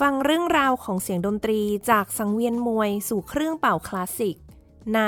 [0.00, 4.36] ฟังเรื่องราวของเสียงดนตรีจากสังเวียนมวยสู่เครื่องเป่าคลาสสิก
[4.94, 5.00] ใน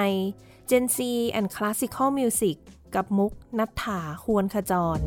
[0.71, 0.99] Gen C
[1.39, 2.57] and Classical Music
[2.95, 4.99] กับมุกนัฐถาควรขจร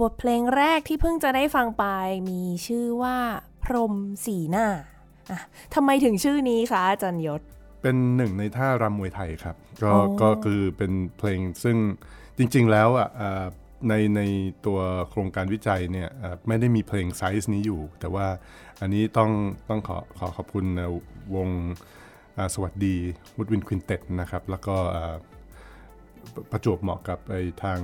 [0.00, 1.84] บทเพลงแรกที่เพิ่งจะได้ฟังไป
[2.28, 3.16] มีชื่อว่า
[3.72, 4.66] รหมสีหน้า
[5.30, 5.40] อะ
[5.74, 7.40] ทำไมถึงชื่อนี้คะอาจารย์ยศ
[7.82, 11.76] เป็นหนึ่งในท่ารำมวยไทยครับ ก็อ๋อก็คือเป็นเพลงซึ่ง
[12.38, 13.44] จริง ๆ แล้วอะอ่า
[13.88, 14.20] ในใน
[14.66, 14.78] ตัว
[15.10, 18.26] โครงการวิจัยเนี่ยอ่าไม่ได้มีเพลงไซส์นี้อยู่ แต่ว่า
[18.80, 19.30] อันนี้ต้อง
[19.68, 20.90] ต้องขอขอขอบคุณอ่า
[21.34, 21.48] วง
[22.36, 22.96] อ่าสวัสดี
[23.36, 25.16] วุดวินควินเต็นะครับ แล้วก็อ่า
[26.34, 27.80] ประประจวบเหมาะกับไอทาง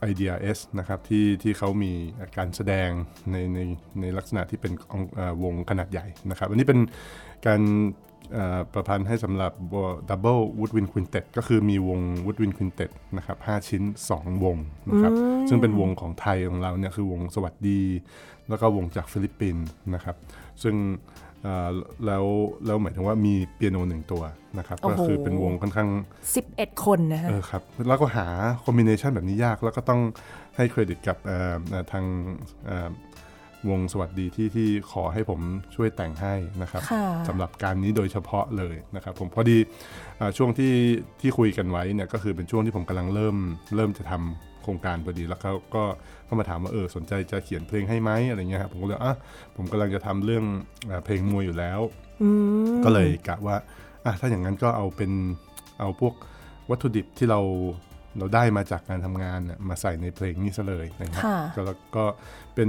[0.00, 1.92] IDRS นะครับที่ที่เขามี
[2.36, 2.90] การแสดง
[3.30, 3.58] ในใน
[4.00, 6.78] ในลักษณะที่เป็นองค์อ่าวงขนาดใหญ่นะครับอันนี้เป็น
[7.46, 7.60] การ
[8.34, 9.52] เอ่อประพันธ์ให้สำหรับ
[10.10, 13.82] Double Woodwind Quintet ก็คือมีวง Woodwind Quintet นะครับ5ชิ้น
[14.14, 14.56] 2 วง
[14.90, 15.12] นะครับ
[15.48, 17.80] ซึ่งเป็นวงของไทยของเราเนี่ยคือวงสวัสดี
[18.48, 20.16] แล้วก็วงจากฟิลิปปินส์นะครับ
[20.62, 21.27] ซึ่งเอ่อ
[22.06, 22.24] แล้ว
[22.66, 24.22] แล้วหมายถึงว่ามีเปียโนหนึ่งตัว
[24.58, 25.88] นะครับโอ้ก็โหคือเป็นวงค่อนข้าง
[26.36, 28.26] 11 คนนะคะเออครับแล้วก็หา
[28.64, 30.00] คอมบิเนชันแบบนี้ยากแล้วก็ต้อง
[30.56, 32.04] ให้เครดิตกับเอ่อเอ่อทาง
[32.66, 32.88] เอ่อ
[33.70, 35.40] วงสวัสดีที่ที่ขอให้ผม
[35.74, 39.58] ช่วยแต่งให้นะครับค่ะสำหรับการนี้โดยเฉพาะเลยนะครับ ผมพอดี
[40.20, 40.74] อ่าช่วงที่
[41.20, 43.36] ที่คุยกันไว้เนี่ยก็คือเป็นช่วงที่ผมกำลังเริ่ม
[43.76, 45.84] เริ่มจะทำโครงการพอดีแล้วเขาก็
[46.26, 49.16] เข้ามาถามว่าเออสนใจจะเขียนเพลงให้ไหมอะไรเงี้ยครับผมก็เลยอะ
[49.56, 50.44] ผมกำลังจะทำเรื่อง
[50.90, 51.80] อาเพลงมวยอยู่แล้ว
[52.22, 52.28] อื
[52.70, 53.56] มก็เลยกะว่า
[54.04, 55.10] อะถ้าอย่างนั้นก็เอาเป็น
[55.80, 56.14] เอาพวก
[56.70, 57.40] วัตถุดิบที่เรา
[58.18, 62.04] เราได้มาจากการทำงานน่ะมาใส่ในเพลงนี้ซะเลยนะครับค่ะก็แล้วก็
[62.54, 62.68] เป็น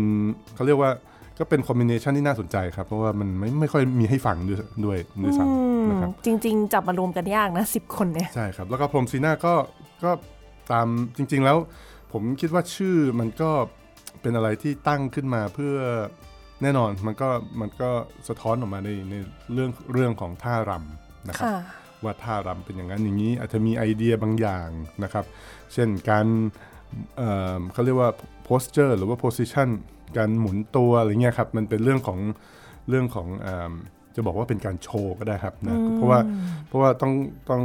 [0.56, 0.92] เขาเรียกว่า
[1.40, 9.54] ก็เป็นคอมบิเนชันที่น่าสนใจครับ เพราะว่ามันไม่ไม่ค่อยมีให้ฟังด้วยด้วยด้วยอืซ้ำมนะครับจริง ๆ จับมารวมกันยากนะ10คนเนี่ย ใช่ครับ แล้วก็พรหมซีน่าก็
[10.04, 10.12] ก็
[10.72, 10.88] ตาม
[11.18, 11.58] จริง ๆ แล้ว
[12.12, 13.52] ผมคิดว่าชื่อมันก็
[14.22, 15.76] เป็นอะไรที่ตั้งขึ้นมาเพื่อ
[16.62, 17.30] แน่นอนมันก็
[17.62, 17.90] มันก็
[18.28, 19.16] สะท้อนออกมาในใน
[19.54, 21.58] เรื่องเรื่องของท่ารำนะครับค่ะ
[22.04, 24.70] ว่าท่ารำเป็นอย่างนั้นอย่างนี้ อาจจะมีไอเดียบางอย่าง
[25.04, 25.26] นะครับ
[25.74, 26.26] เช่นการ
[27.18, 28.10] เอ่อเขาเรียกว่า
[28.48, 29.70] posture หรือว่า position
[30.18, 32.20] การหมุนตัวอะไรเงี้ยครับมันเป็นเรื่องของ
[32.90, 33.74] เรื่องของเอม
[34.16, 36.20] จะบอกว่าเป็นการโชว์ก็ได้ครับนะเพราะว่า
[36.68, 37.14] เพราะว่าต้อง
[37.50, 37.62] ต้อง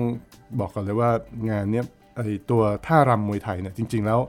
[0.59, 1.11] บอกก่อนเลยว่า
[1.51, 1.85] งานเนี้ย
[2.17, 2.21] ไอ
[2.51, 4.21] ตัวท่ารำมวยไทยเนี่ยจริง ๆ แล้ว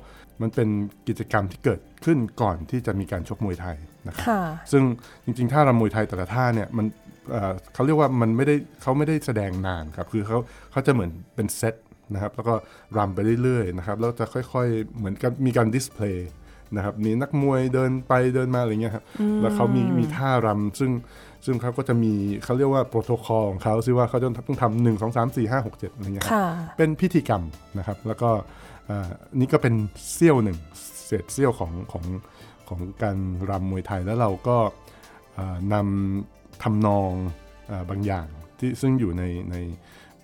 [0.41, 0.69] มันเป็น
[1.07, 3.77] กิจกรรมที่เกิดขึ้นก่อนที่จะมีการชกมวยไทย
[4.07, 4.41] นะครับค่ะ
[4.71, 4.83] ซึ่ง
[5.25, 6.85] จริง ๆ ท่ารำมวยไทยแต่ละท่าเนี่ยมัน
[7.31, 10.37] เอ่อเขาเรียกว่ามันไม่ได้เขาไม่ได้แสดงนานครับคือเขา
[10.71, 11.75] เขาจะเหมือนเป็นเซต
[12.13, 12.53] นะครับแล้วก็
[12.97, 16.31] รำไปเรื่อยๆนะครับแล้วจะค่อยๆเหมือนกับมีการดิสเพลย์
[16.75, 19.05] นะครับมีนักมวยเดินไปเดินมาอะไรเงี้ยครับ
[19.41, 20.91] แล้วเขามีมีท่ารำซึ่ง
[21.45, 22.13] ซึ่งเขาก็จะมี
[22.43, 26.47] เขาเรียกว่าโปรโตคอลของเขาซิว่าเขาจะต้องทำหนึ่งสองสามสี่ห้าหกเจ็ดอะไรเงี้ยครับค่ะ
[26.77, 27.43] เป็นพิธีกรรม
[27.77, 28.29] นะครับ แล้วก็
[28.89, 29.09] อ่า
[29.39, 29.73] นี่ก็เป็น
[30.13, 30.57] เสี้ยวหนึ่ง
[31.05, 32.05] เศษเสี้ยวของของ
[32.69, 33.17] ของการ
[33.49, 34.57] รำมวยไทยแล้วเราก็
[35.37, 37.11] อ่านำทำนอง
[37.71, 38.27] อาบางอย่าง
[38.59, 39.55] ที่ซึ่งอยู่ในใน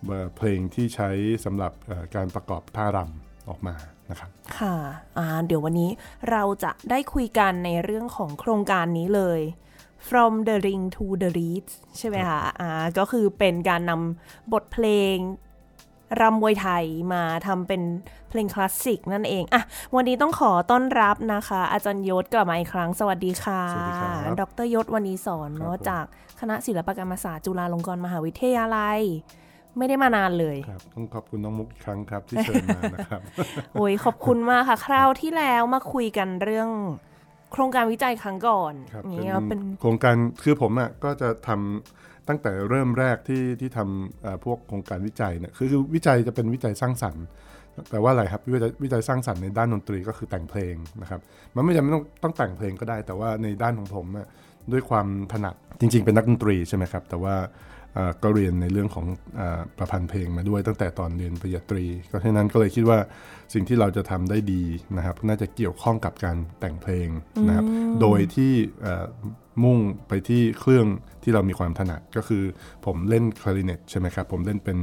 [0.08, 1.10] เอ่อเพลงที่ใช้
[1.46, 3.76] สำหรับเอ่อการประกอบท่ารำออกมา
[4.10, 4.76] นะครับค่ะ
[5.18, 5.90] อ่าเดี๋ยววันนี้
[6.32, 9.42] เราจะได้คุยกันในเรื่องของโครงการนี้เลย
[10.10, 15.18] from the ring to the reeds ใช่ไหมคะอ่าก็คือเป็นการนำบทเพลง
[16.22, 17.82] รำมวยไทยมาทำเป็น
[18.30, 19.62] เพลงคลาสสิกนั่นเองอะ
[19.96, 26.06] วันนี้ต้องขอต้อนรับนะคะ อาจารย์ยศกลับมาอีกครั้ง สวัสดีค่ะ สวัสดีครับ ดรยศวันนี้สอนเนาะผมจาก
[26.40, 29.02] คณะศิลปกรรมศาสตร์จุฬาลงกรณ์มหาวิทยาลัย
[29.78, 33.22] ไม่ได้มานานเลยครับต้องขอบคุณน้องมุกอีกครั้งครับที่เชิญมานะครับ
[33.74, 36.70] โอ้ยขอบคุณมากค่ะ คราวที่แล้วมาคุยกันเรื่อง
[37.52, 47.26] โครงการวิจัยครั้งก่อนครับอย่างเป็นเงี้ยเป็นโครงการคือผมอะก็จะทำตั้งแต่เริ่มแรกที่ที่ทำเอ่อพวกโครงการวิจัยเนี่ยคือคือวิจัยจะเป็นวิจัยสร้างสรรค์
[47.90, 51.22] แปลว่าอะไรครับวิจัยวิจัยสร้างสรรค์ในด้านดนตรีก็คือแต่งเพลงนะครับ
[51.56, 54.28] มันไม่จำเป็นต้องต้องแต่งเพลงก็ได้ แต่ว่าในด้านของผมอะ
[54.72, 57.71] ด้วยความถนัดจริง ๆ เป็นนักดนตรีใช่ไหมครับ แต่ว่าเอ่อ
[58.24, 59.06] ก็เรียนในเรื่องของ
[59.38, 63.00] เออประพันธ์เพลงมาด้วยตั้งแต่ตอนเรียนปริญญาตรี ก็ฉะนั้นก็เลยคิดว่า
[63.54, 64.64] สิ่งที่เราจะทำได้ดี
[64.98, 67.08] นะครับ น่าจะเกี่ยวข้องกับการแต่งเพลง
[67.48, 67.66] นะครับ
[68.02, 69.06] โดยที่เอ่อ
[69.64, 70.88] มุ่งไปที่เครื่อง
[71.24, 72.44] ที่เรามีความถนัดก็คือ
[72.86, 74.78] ผมเล่นคลาริเนตใช่ไหมครับ ผมเล่นเป็น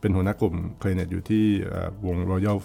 [0.00, 2.58] เป็นหัวหน้ากลุ่มคลาริเนตอยู่ที่เอ่อวง Royal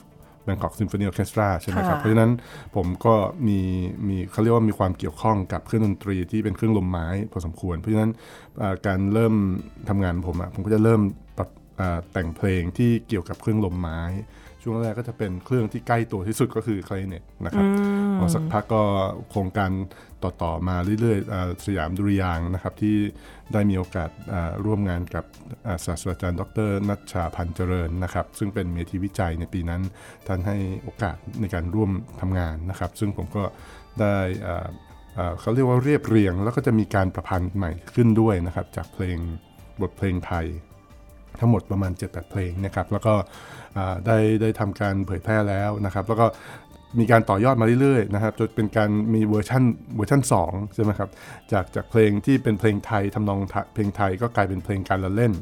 [0.49, 2.31] Bangkok Symphony Orchestra ใช่ไหมครับค่ะเพราะฉะนั้น
[2.75, 3.15] ผมก็
[3.47, 3.59] มี
[4.07, 8.11] มีเขาเรียกว่ามีความเกี่ยวข้องกับเครื่องดนตรีที่เป็นเครื่องลมไม้พอสมควร เพราะฉะนั้น
[8.59, 9.33] เอ่อการเริ่ม
[9.89, 11.01] ทำงานของผมอะผมก็จะเริ่ม
[11.37, 14.01] ปรับอ่าแต่งเพลงที่เกี่ยวกับเครื่องลมไม้
[14.69, 17.65] ช่วงแรกก็จะเป็นเครื่องที่ใกล้ตัวที่สุดก็คือคลาริเนตนะครับ
[18.17, 18.83] พอสักพักก็
[19.29, 19.71] โครงการ
[20.23, 22.97] ต่อๆมาเรื่อยๆอ่าสยามดุริยางค์นะครับที่
[23.53, 25.25] ได้มีโอกาสอ่าร่วมงานกับ
[25.67, 29.81] อ่าศาสตราจารย์ ดร นัชชาพันธ์เจริญนะครับ ซึ่งเป็นเมทีวิจัยในปีนั้น
[30.27, 33.43] ท่านให้โอกาสในการร่วมทำงานนะครับ ซึ่งผมก็
[33.99, 34.15] ได้
[34.47, 34.67] อ่า
[35.17, 39.17] อ่าเขาเรียกว่าเรียบเรียง แล้วก็จะมีการประพันธ์ใหม่ขึ้นด้วยนะครับ จากเพลง
[39.81, 40.47] บทเพลงไทย
[41.39, 43.13] ทั้งหมดประมาณ 7-8 เพลงนะครับแล้วก็
[43.77, 46.27] อ่าได้ได้ทำการเผยแพร่แล้วนะครับ แล้วก็
[46.99, 49.63] มีการต่อยอดมาเรื่อยๆนะครับจนเป็นการมีเวอร์ชัน
[49.95, 51.09] เวอร์ชัน2ใช่ไหมครับ
[51.51, 53.39] จากจากเพลงที่เป็นเพลงไทยทำนอง
[53.73, 55.33] เพลงไทยก็กลายเป็นเพลงการละเล่น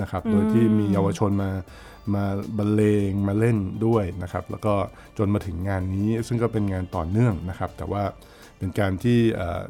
[0.00, 1.50] นะครับโดยที่มีเยาวชนมา
[2.14, 2.24] มา
[2.58, 4.74] บรรเลงมาเล่นด้วยนะครับ แล้วก็
[5.18, 8.02] จนมาถึงงานนี้ซึ่งก็เป็นงานต่อเนื่องนะครับ แต่ว่า
[8.58, 9.18] เป็นการที่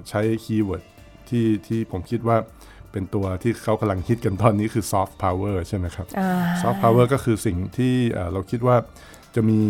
[0.09, 0.83] ใช้ keyword
[1.29, 2.37] ที่ที่ผมคิดว่า
[2.93, 6.07] เป็นตัวที่เขากำลังฮิตกันตอนนี้คือ soft power ใช่ไหมครับ
[6.63, 7.95] soft power ก็คือสิ่งที่
[8.33, 8.77] เราคิดว่า
[9.35, 9.61] จะมี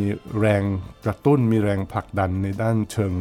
[0.40, 0.62] แรง
[1.04, 3.12] กระตุ้นมีแรงผลักดันในด้านเชิง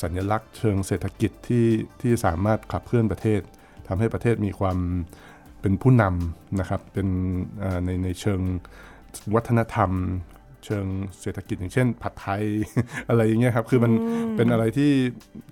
[0.00, 1.66] สัญลักษณ์เชิงเศรษฐกิจที่
[2.00, 3.40] ที่สามารถขับเคลื่อนประเทศ
[3.88, 4.78] ทำให้ประเทศมีความ
[5.60, 7.08] เป็นผู้นำนะครับเป็น
[7.84, 8.40] ในในเชิง
[9.34, 9.90] วัฒนธรรม
[10.66, 10.86] เชิง
[11.20, 12.44] เศรษฐกิจอย่างเช่น ผัดไทย
[13.08, 13.92] อะไรอย่างเงี้ยครับคือมัน
[14.36, 14.90] เป็นอะไรที่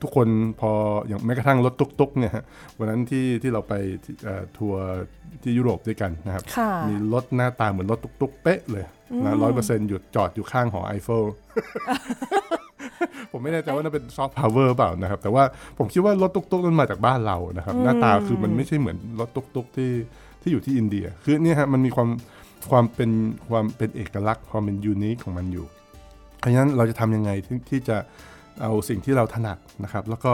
[0.02, 0.28] ทุกคน
[0.60, 0.72] พอ
[1.08, 2.34] อย่างแม้กระทั่งรถตุ๊กๆเนี่ย
[2.78, 3.74] วันนั้นที่ที่เราไป
[4.58, 4.82] ทัวร์
[5.42, 6.44] ที่ยุโรปด้วยกันนะครับ
[6.88, 8.84] มีรถหน้าตาเหมือนรถตุ๊กๆเป๊ะเลย
[9.24, 11.24] นะร้อยเปอร์เซ็นต์หยุดจอดอยู่ข้างหอไอเฟล
[13.30, 15.44] ผมไม่แน่ใจว่านั่นเป็น soft power เปล่านะครับ แต่ว่า
[15.78, 19.92] ผมคิดว่ารถตุกๆนั้นมาจากบ้านเรานะครับ หน้าตาคือมันไม่ใช่เหมือนรถตุกๆที่
[20.42, 22.08] ที่อยู่ที่อินเดีย คือเนี่ยฮะมันมีความ
[22.70, 23.10] ความเป็น
[23.48, 25.66] ความเป็นเอกลักษณ์ความเป็นยูนิคของมันอยู่
[26.38, 27.96] เพราะฉะนั้นเราจะทำยังไงที่ที่จะ
[28.62, 30.32] เอาสิ่งที่เราถนัดนะครับ แล้วก็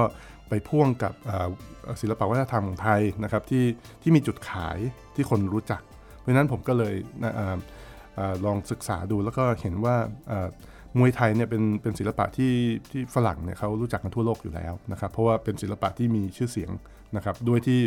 [0.48, 1.12] ไปพ่วงกับ
[2.00, 3.64] ศิลปวัฒนธรรมของไทยนะครับที่
[4.02, 4.78] ที่มีจุดขาย
[5.14, 5.82] ที่คนรู้จัก
[6.18, 6.94] เพราะฉะนั้นผมก็เลย
[8.44, 9.96] ลองศึกษาดูแล้วก็เห็นว่า
[10.98, 12.54] มวยไทยเนี่ยเป็นเป็นศิลปะที่
[12.90, 16.70] ที่ฝรั่งเนี่ยเขารู้จักกันทั่วโลกอยู่แล้วนะครับเพราะว่าเป็นศิลปะที่มีชื่อเสียง
[17.16, 17.80] นะครับด้วยที่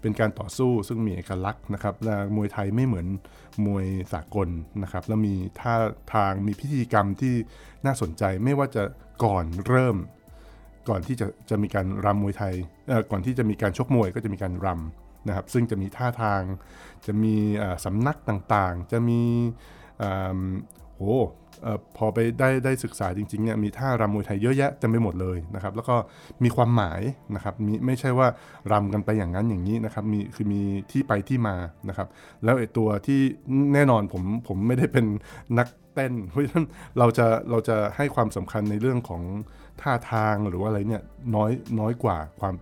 [0.00, 3.06] เป็นการต่อสู้ซึ่งมีเอกลักษณ์นะครับและมวยไทยไม่เหมือน
[3.66, 4.48] มวยสากล
[4.82, 5.74] นะครับแล้วมีท่า
[6.14, 7.34] ทางมีพิธีกรรมที่
[7.86, 8.82] น่าสนใจไม่ว่าจะ
[9.24, 9.96] ก่อนเริ่ม
[10.88, 12.54] ก่อนที่จะจะมีการรำมวยไทย
[13.10, 16.42] ก่อนที่จะมีการชกมวยก็จะมีการรำนะครับซึ่งจะมีท่าทาง
[17.06, 17.34] จะมี
[17.84, 19.20] สำนักต่างๆ จะมี
[20.96, 21.16] โอ้
[21.96, 25.96] พอไปได้ได้ศึกษาจริงๆเนี่ยมีท่ารำมวยไทยเยอะแยะเต็มไปหมดเลยนะครับ แล้วก็
[26.44, 27.00] มีความหมาย
[27.34, 28.28] นะครับมีไม่ใช่ว่า
[28.72, 30.60] รำกันไปอย่างนั้นอย่างนี้นะครับมีคือมี
[30.92, 31.56] ที่ไปที่มา
[31.88, 32.08] นะครับ
[32.44, 33.20] แล้วไอ้ตัวที่
[33.74, 35.06] แน่นอนผมผมไม่ได้เป็น
[35.58, 36.66] นักเต้น เพราะฉะนั้น
[36.98, 39.22] เราจะเราจะให้ความสำคัญในเรื่องของ
[39.80, 41.02] ท่าทางหรือว่าอะไรเนี่ย
[41.34, 41.50] น้อย
[41.80, 42.54] น้อยกว่าความ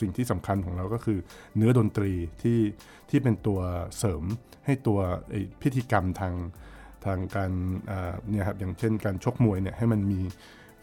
[0.00, 1.18] สิ่งที่สำคัญของเราก็คือ
[1.56, 2.12] เนื้อดนตรี
[2.42, 2.60] ที่
[3.10, 3.60] ที่เป็นตัว
[3.98, 4.22] เสริม
[4.66, 4.98] ให้ตัว
[5.62, 6.34] พิธีกรรมทาง
[7.06, 7.50] ทางการ
[8.30, 10.20] เนี่ยครับอย่างเช่นการชกมวยเนี่ยให้มันมี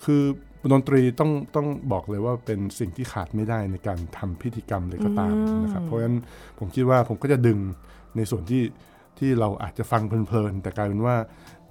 [0.06, 0.24] คือ
[0.72, 5.34] ดนตรีต้องต้องบอกเลยว่าเป็นสิ่งที่ขาดไม่ได้ในการทำพิธีกรรมเลยก็ตาม
[5.64, 6.18] นะครับเพราะฉะนั้น
[6.60, 7.60] ผมคิดว่าผมก็จะดึง
[8.16, 8.64] ในส่วนที่
[9.20, 11.16] ที่เราอาจจะฟังเพลินๆแต่กลายเป็นว่า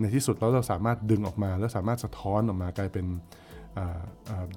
[0.00, 3.07] ในที่สุดแล้วเราสามารถดึงออกมา แล้วสามารถสะท้อนออกมากลายเป็น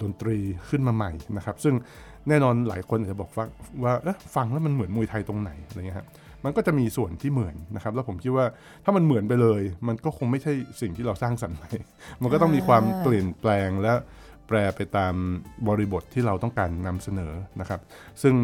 [0.02, 1.74] ดนตรีขึ้นมาใหม่นะครับ ซึ่ง
[2.28, 3.46] แน่นอนหลายคนอาจจะบอกว่า
[3.82, 3.92] ว่า
[4.34, 6.08] ฟังแล้วมันเหมือนมวยไทยตรงไหนอะไรเงี้ยครับ
[6.44, 8.46] มันก็จะมีส่วนที่เหมือนนะครับแล้วผมคิดว่า
[8.84, 11.70] ถ้ามันเหมือนไปเลย มันก็คงไม่ใช่สิ่งที่เราสร้างสรรค์ใหม่
[12.22, 13.92] มันก็ต้องมีความเปลี่ยนแปลงและ
[14.48, 15.14] แปลไปตาม
[15.68, 17.80] บริบทที่เราต้องการนำเสนอนะครับ
[18.22, 18.34] ซึ่ง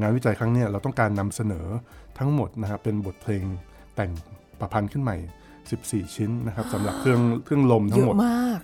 [0.00, 1.66] งานวิจัยครั้งนี้เราต้องการนำเสนอ
[2.18, 3.44] ทั้งหมดนะครับเป็นบทเพลง
[3.96, 4.12] แต่ง
[4.60, 5.16] ประพันธ์ขึ้นใหม่
[5.66, 8.14] 14 ชิ้นนะครับสำหรับเครื่องเครื่องลมทั้งหมด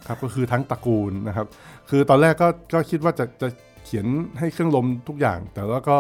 [0.09, 1.47] ครับก็คือทั้งตระกูลนะครับ
[1.91, 3.49] คือตอนแรกก็ก็คิดว่าจะจะ
[3.85, 4.07] เขียน
[4.39, 5.99] ให้เครื่องลมทุกอย่าง แต่แล้วก็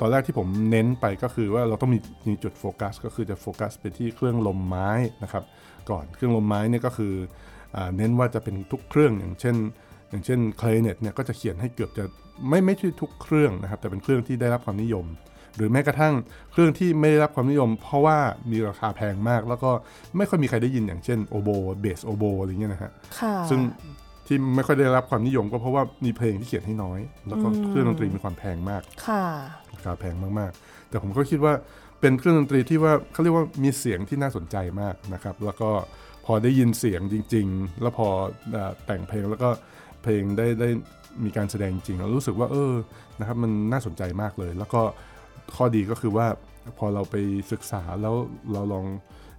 [0.00, 1.98] ตอนแรกที่ผมเน้นไปก็คือว่าเราต้องมี
[2.28, 4.90] มีจุดโฟกัส ก็คือจะโฟกัสไปที่เครื่องลมไม้
[5.22, 5.44] นะครับ
[5.90, 7.14] ก่อนเครื่องลมไม้เนี่ยก็คือ
[7.76, 9.56] อเน้นว่าจะเป็นทุกเครื่องอย่างเช่น
[10.10, 12.04] อย่างเช่นคลเน็ตเนี่ยก็จะเขียนให้เกือบจะ
[12.48, 15.06] ไม่ไม่ใช่ทุกเครื่องนะครับ แต่เป็นเครื่องที่ได้รับความนิยม
[15.56, 16.14] หรือแม้กระทั่ง
[16.52, 18.18] เครื่องที่ไม่ได้รับความนิยม เพราะว่า
[18.50, 19.70] มีราคาแพงมาก แล้วก็
[20.16, 21.48] ไม่ค่อยมีใครได้ยินอย่างเช่นโอโบ
[21.80, 22.92] เบสโอโบอะไรเงี้ยนะฮะ
[23.50, 23.60] ซึ่ง
[24.26, 29.24] ที่ไม่ค่อยได้รับความนิยมก็เพราะว่ามีเพลงที่เขียนให้น้อย แล้วก็เครื่องดนตรีมีความแพงมากค่ะ
[29.74, 31.52] ราคาแพงมากๆ แต่ผมก็คิดว่า
[32.00, 35.70] เป็นเครื่องดนตรีที่ว่าเขาเรียกว่ามีเสียงที่น่าสนใจมากนะครับ แล้วก็
[36.26, 38.08] พอได้ยินเสียงจริง ๆ แล้วพอ
[38.86, 39.48] แต่งเพลงแล้วก็
[40.02, 40.68] เพลงได้ได้
[41.24, 42.72] มีการแสดงจริงเรารู้สึกว่าเออ
[43.18, 44.82] นะครับมันน่าสนใจมากเลย แล้วก็
[45.56, 46.26] ข้อดีก็คือว่า
[46.78, 47.16] พอเราไป
[47.52, 48.14] ศึกษาแล้ว
[48.52, 48.86] เราลอง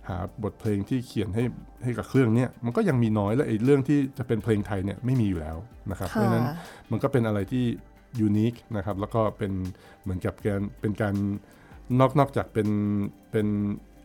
[0.08, 1.44] หาบทเพลงที่เขียนให้
[1.84, 5.58] ให้กับเครื่องนี้มันก็ยังมีน้อยและไอ้เรื่องที่จะเป็นเพลงไทยเนี่ยไม่มีอยู่แล้ว
[5.92, 6.46] นะครับเพราะฉะนั้น
[6.92, 7.66] มันก็เป็นอะไรที่
[8.20, 9.52] ยูนิคนะครับแล้วก็เป็น
[10.02, 11.16] เหมือนกับการเป็นการ
[12.00, 12.68] นอกนอกจากเป็น
[13.32, 13.48] เป็น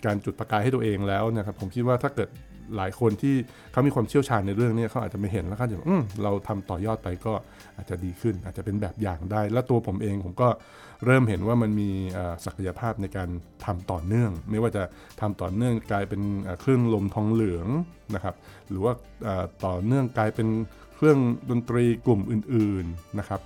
[0.07, 2.29] การจุดประกายให้ตัวเองแล้วนะครับผมคิดว่าถ้าเกิด
[2.77, 3.35] หลายคนที่
[3.73, 7.33] เขามีความเชี่ยวชาญในเรื่องนี้เขาอาจจะไม่เห็นแล้วเขาจะอืมเราทำต่อยอดไปก็
[7.77, 10.49] อาจจะดีขึ้น อาจจะเป็นแบบอย่างได้ แล้วตัวผมเองผมก็
[11.07, 11.91] เริ่มเห็นว่ามันมี
[12.45, 13.29] ศักยภาพในการ
[13.65, 14.83] ทำต่อเนื่อง ไม่ว่าจะ
[15.21, 16.23] ทำต่อเนื่องกลายเป็น
[16.61, 17.69] เครื่องลมทองเหลือง
[18.15, 18.35] นะครับ
[18.69, 18.93] หรือว่า
[19.67, 20.49] ต่อเนื่องกลายเป็น
[20.97, 21.19] เครื่อง
[21.51, 23.41] ดนตรีกลุ่มอื่นๆนะครับ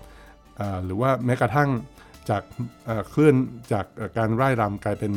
[0.84, 1.70] หรือว่าแม้กระทั่ง
[2.30, 2.42] จาก
[3.10, 3.34] เคลื่อน
[3.72, 3.86] จาก
[4.18, 5.12] การร่ายรำกลายเป็น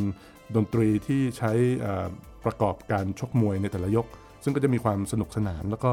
[0.56, 1.52] ดนตรีที่ใช้
[2.44, 4.06] ประกอบการชกมวยในแต่ละยก
[4.42, 5.92] ซึ่งก็จะมีความสนุกสนานแล้วก็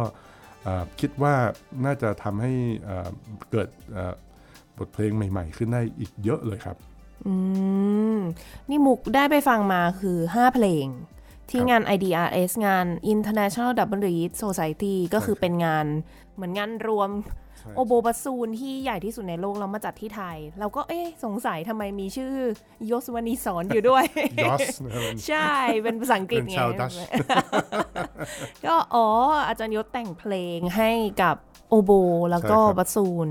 [0.99, 1.35] คิดว่า
[1.85, 2.51] น่าจะทำให้
[3.51, 3.69] เกิด
[4.77, 6.77] บทเพลงใหม่ ๆ ขึ้นได้อีกเยอะเลยครับ
[7.27, 7.33] อื
[8.15, 8.19] ม
[8.69, 10.85] นี่มุกได้ไปฟังมาคือ 5 เพลง
[11.51, 15.85] ที่งาน IDRS งาน International Double Reed Society ก็คือเป็นงาน
[16.35, 17.11] เหมือนงานรวม
[17.59, 22.33] ใช่โอโบบัสซูนที่ใหญ่ที่สุดในโลกเรามาจัดที่ไทย เราก็เอ๊ะสงสัยทำไมมีชื่อ
[22.91, 24.03] ยศวนีสอนอยู่ด้วย
[24.43, 25.51] ยอสนะครับใช่
[25.83, 26.93] เป็นภาษาอังกฤษเป็นไงชาวดัช
[28.65, 29.07] ก็อ๋อ
[29.47, 31.35] อาจารย์ยศแต่งเพลงให้กับ
[31.69, 31.91] โอโบ
[32.29, 33.29] แล้วก็ใช่ครับบัสซูน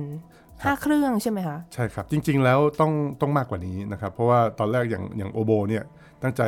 [0.64, 5.84] ห้าเครื่องใช่ไหมคะ ใช่ครับ จริง ๆ แล้วต้องต้องมากกว่านี้นะครับ เพราะว่าตอนแรกอย่างอย่างโอโบเนี่ย
[6.22, 6.42] ตั้งใจ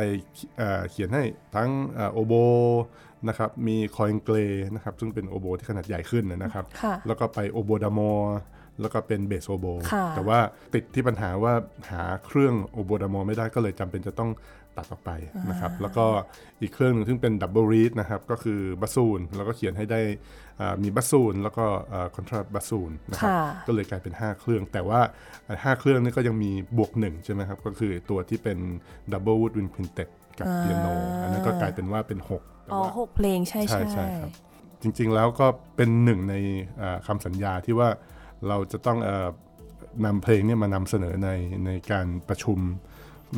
[0.57, 1.23] เอ่อเขียนให้
[1.55, 2.33] ทั้งเอ่อโอโบ
[3.27, 4.37] นะครับมีคอยเกล
[4.75, 8.11] นะครับซึ่งเป็นโอโบที่ขนาดใหญ่ขึ้นนะครับค่ะแล้วก็ไปโอโบดามอ
[8.81, 10.39] แล้วก็เป็น bass oboe ค่ะแต่ว่า
[10.73, 11.53] ติดที่ปัญหาว่า
[11.91, 14.29] หาเครื่อง oboe d'amore ไม่ได้ก็เลยจำเป็นจะต้อง
[14.79, 15.11] ตัดออกไป
[15.49, 16.05] นะครับ แล้วก็
[16.61, 20.01] อีกเครื่องหนึ่งซึ่งเป็น double reed นะครับ ก็คือ bassoon แล้วก็เขียนให้ได้
[20.59, 21.65] อ่ามี bassoon แล้วก็
[22.15, 25.01] contrabassoon นะครับค่ะก็เลยกลายเป็น 5 เครื่อง แต่ว่า
[25.45, 28.57] ไอ้5เครื่องนี้ก็ยังมีบวก 1 ใช่ไหมครับ ก็คือตัวที่เป็น
[29.11, 30.09] Double Woodwind Quintet
[30.39, 30.87] กับอ่าเปียโน
[31.21, 34.31] อันนั้นก็กลายเป็นว่าเป็น6แต่อ๋อว่าหกเพลงใช่ใช่ใช่ใช่ครับ
[34.81, 36.35] จริงๆแล้วก็เป็นหนึ่งใน
[36.81, 37.89] อ่าคำสัญญาที่ว่า
[38.47, 39.27] เราจะต้องเออ
[40.05, 41.29] นำเพลงเนี่ยมานำเสนอใน
[41.65, 42.59] ในการประชุม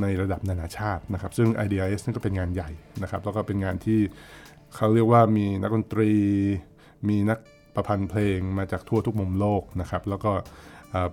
[0.01, 2.69] ในระดับนานาชาตินะครับซึ่ง IDIS นี่ก็เป็นงานใหญ่
[3.01, 3.99] นะครับแล้วก็เป็นงานที่
[4.75, 6.11] เขาเรียกว่ามีนักดนตรี
[7.09, 7.39] มีนัก
[7.75, 10.31] ประพันธ์เพลงมาจากทั่วทุกมุมโลกนะครับแล้วก็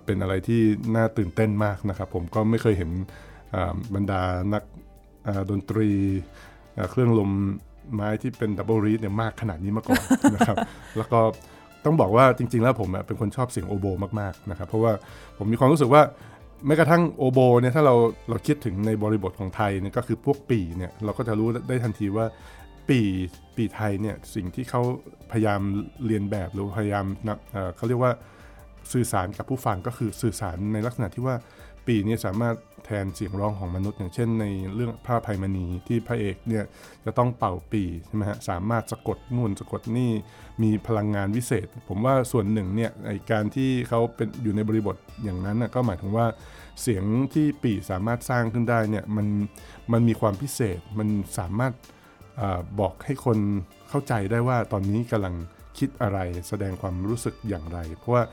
[0.05, 0.61] เป็นอะไรที่
[0.95, 2.91] น่าตื่นเต้นมากนะครับ ผมก็ไม่เคยเห็น
[3.95, 4.21] บรรดา
[4.53, 4.63] นัก
[5.51, 5.89] ดนตรี
[6.91, 7.31] เครื่องลม
[7.93, 10.03] ไม้ที่เป็น double reed เนี่ยมากขนาดนี้มาก่อน
[10.35, 10.57] นะครับ
[10.97, 11.19] แล้วก็
[11.85, 13.85] ต้องบอกว่าจริง ๆ แล้วผมเป็นคนชอบเสียง oboe
[14.19, 14.91] มากๆนะครับ เพราะว่า
[15.37, 16.01] ผมมีความรู้สึกว่า
[16.65, 17.95] แม้กระทั่ง oboe เนี่ยถ้าเรา
[18.29, 22.25] เราคิดถึงในบริบทของไทยเนี่ยก็คือพวกปี่เนี่ยเราก็จะรู้ได้ทันทีว่า
[22.89, 22.99] ปี่
[23.57, 24.81] ปี่ไทยเนี่ยสิ่งที่เขา
[25.31, 25.61] พยายาม
[26.05, 28.11] เลียนแบบหรือพยายามนะเเขาเรียกว่า
[28.93, 31.35] สื่อสารกับผู้ฟังก็คือสื่อสารในลักษณะที่ว่า
[31.87, 36.63] ปีนี้สามารถแทนเสียงร้องของมนุษย์ อย่างเช่นในเรื่องพระภัยมณีที่พระเอกเนี่ย
[37.05, 40.11] จะต้องเป่าปีใช่ไหมฮะสามารถสะกดนู่นสะกดนี่
[40.63, 46.25] มีพลังงานวิเศษ ผมว่าส่วนหนึ่งเนี่ยในการที่เขาเป็นอยู่ในบริบทอย่างนั้นนะก็หมายถึงว่า
[46.81, 49.27] เสียงที่ปีสามารถสร้างขึ้นได้เนี่ยมัน
[49.91, 51.73] มันมีความพิเศษมันสามารถ
[52.39, 52.41] อ
[52.79, 53.37] บอกให้คน
[53.89, 55.35] เข้าใจได้ว่าตอนนี้กำลัง
[55.77, 58.23] คิดอะไรแสดงความรู้สึกอย่างไร เพราะว่า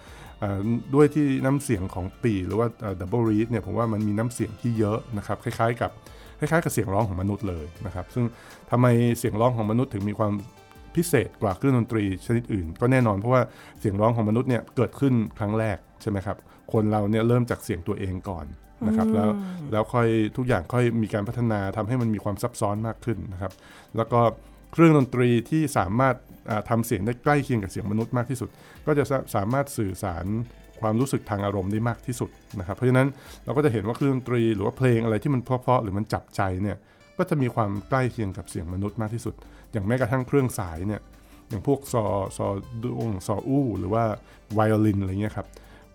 [0.94, 2.66] ด้วยที่น้ำเสียงของปี่หรือว่า
[3.00, 5.90] double reed เนี่ยผมว่ามันมีน้ำเสียงที่เยอะนะครับคล้ายๆกับ
[6.38, 8.24] คล้ายๆกับเสียงร้องของมนุษย์เลยนะครับ ซึ่ง
[8.70, 8.86] ทำไม
[9.18, 10.32] เสียงร้องของมนุษย์ถึงมีความ
[10.96, 13.42] พิเศษกว่าเครื่องดนตรีชนิดอื่น ก็แน่นอนเพราะว่า
[13.80, 16.36] เสียงร้องของมนุษย์เนี่ยเกิดขึ้นครั้งแรกใช่ไหมครับ
[16.72, 18.46] คนเราเนี่ยเริ่มจากเสียงตัวเองก่อน
[18.86, 19.28] นะครับแล้ว
[19.72, 23.52] แล้วค่อยทุกอย่างค่อยมีการพัฒนาทำให้มันมีความซับซ้อนมากขึ้นนะครับ
[23.96, 24.20] แล้วก็
[24.72, 26.14] เครื่องดนตรีที่สามารถ
[26.50, 28.48] อ่าทำเสียงได้ใกล้เคียงกับเสียงมนุษย์มากที่สุด
[28.86, 30.26] ก็จะสามารถสื่อสาร
[30.80, 33.08] ความรู้สึกทางอารมณ์ได้มากที่สุดนะครับเพราะฉะนั้น
[33.44, 36.76] เราก็จะเห็นว่าเครื่องดนตรีหรือว่าเพลงอะไรที่มันเพราะๆหรือมันจับใจเนี่ย
[37.18, 39.34] ก็จะมีความใกล้เคียงกับเสียงมนุษย์มากที่สุด
[39.72, 41.00] อย่างแม้กระทั่งเครื่องสายเนี่ย
[41.48, 42.04] อย่างพวกซอ
[42.36, 42.46] ซอ
[42.82, 44.04] ดุ้งซออู้หรือว่า
[44.54, 45.46] ไวโอลินอะไรเงี้ยครับ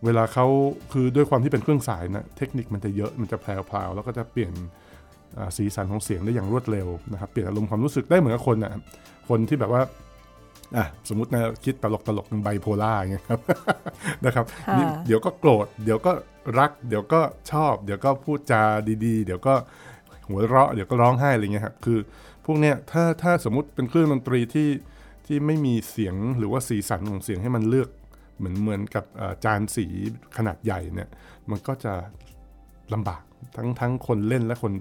[0.06, 0.46] เวลาเขา
[0.92, 4.54] คือด้วยความที่เป็นเครื่องสายนะเทคนิคมันจะเยอะมันจะแพรวๆแล้วก็จะเปลี่ยน
[5.58, 8.72] สีสันของเสียงได้อย่างรวดเร็วนะครับเปลี่ยนอารมณ์ความรู้สึกได้เหมือนกับคนนะ
[9.30, 9.82] คนที่แบบว่า
[10.78, 13.40] อะสมมตินะคิดตลกตลกๆไบโพล่าอย่างเงี้ยครับ
[14.26, 16.12] นะครับค่ะนี่เดี๋ยวก็โกรธเดี๋ยวก็
[16.60, 18.64] รัก เดี๋ยวก็ชอบ เดี๋ยวก็พูดจา
[19.06, 19.54] ดีๆ เดี๋ยวก็
[20.28, 22.00] หัวเราะเดี๋ยวก็ร้องไห้อะไรเงี้ยครับคือ
[22.46, 24.70] พวกเนี้ยถ้าถ้าสมมติเป็นเครื่องดนตรีที่
[25.26, 27.90] ที่ไม่มีเสียงหรือว่าสีสันของเสียงให้มันเลือก
[28.38, 29.86] เหมือนเหมือนกับเอ่อจานสี
[30.38, 31.10] ขนาดใหญ่เนี่ย
[31.50, 31.94] มันก็จะ
[32.94, 33.22] ลำบาก
[33.56, 34.74] ทั้งทั้งคนเล่นและคน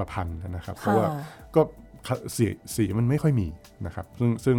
[0.00, 1.06] ประพันธ์นะครับ เพราะว่า
[1.56, 1.62] ก็
[2.36, 3.48] สีสีมันไม่ค่อยมี
[3.86, 4.56] นะครับ ซึ่งซึ่ง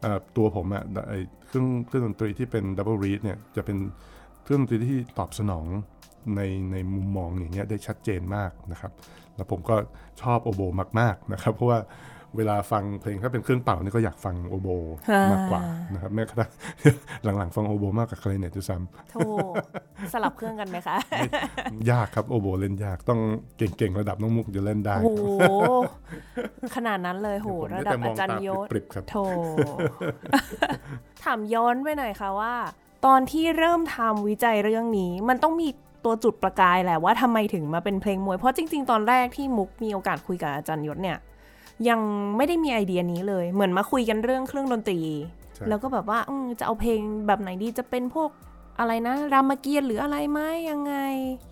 [0.00, 3.76] เอ่อตัวผมอะไอ้เครื่องเครื่องดนตรีที่เป็นดับเบิลรีดเนี่ยจะเป็น
[4.44, 5.66] เครื่องดนตรีที่ตอบสนอง
[6.36, 6.40] ใน
[6.72, 8.92] ในมุมมองอย่างเงี้ยได้ชัดเจนมากนะครับ
[9.36, 9.76] แล้วผมก็
[10.22, 10.62] ชอบโอโบ
[11.00, 11.78] มากๆนะครับ เพราะว่า
[12.36, 14.68] เวลาฟังเพลงถ้าเป็นเครื่องเป่านี่ก็อยากฟังโอโบ
[15.32, 15.62] มากกว่า
[15.92, 16.50] นะครับแม้กระทั่ง
[17.38, 18.76] หลังๆ ฟังโอโบมากกว่าคลาริเนตด้วยซ้
[19.10, 19.16] โท
[20.12, 23.20] สลับเครื่องกันไหมคะำยากครับโอโบเล่นยากต้อง
[23.56, 25.42] เก่งๆ ระดับน้องมุกจะเล่นได้โอ้โห
[26.76, 29.16] ขนาดนั้นเลยโหผมระได้ดับแต่มอาองจารย์ตามยศปริบๆครับโถ
[31.24, 32.54] ถามย้อนไปหน่อยค่ะว่า
[33.06, 35.68] ตอนที่เริ่มทำวิจัยเรื่องนี้มันต้องมี
[36.04, 41.18] ตัวจุดประกายแหละว่าทำไมถึงมาเป็นเพลงมวย เพราะจริง ๆ ตอนแรกที่มุกมีโอกาสคุยกับอาจารย์ยศเนี่ย
[41.88, 42.00] ยัง
[42.36, 45.00] ไม่ได้มีไอเดียนี้เลย เหมือนมาคุยกันเรื่องเครื่องดนตรี
[45.54, 48.30] ใช่แล้วก็แบบว่าอืมจะเอาเพลงแบบไหนดีจะเป็นพวก
[48.78, 50.94] อะไรนะ รามเกียรติ์หรืออะไรไหมยังไง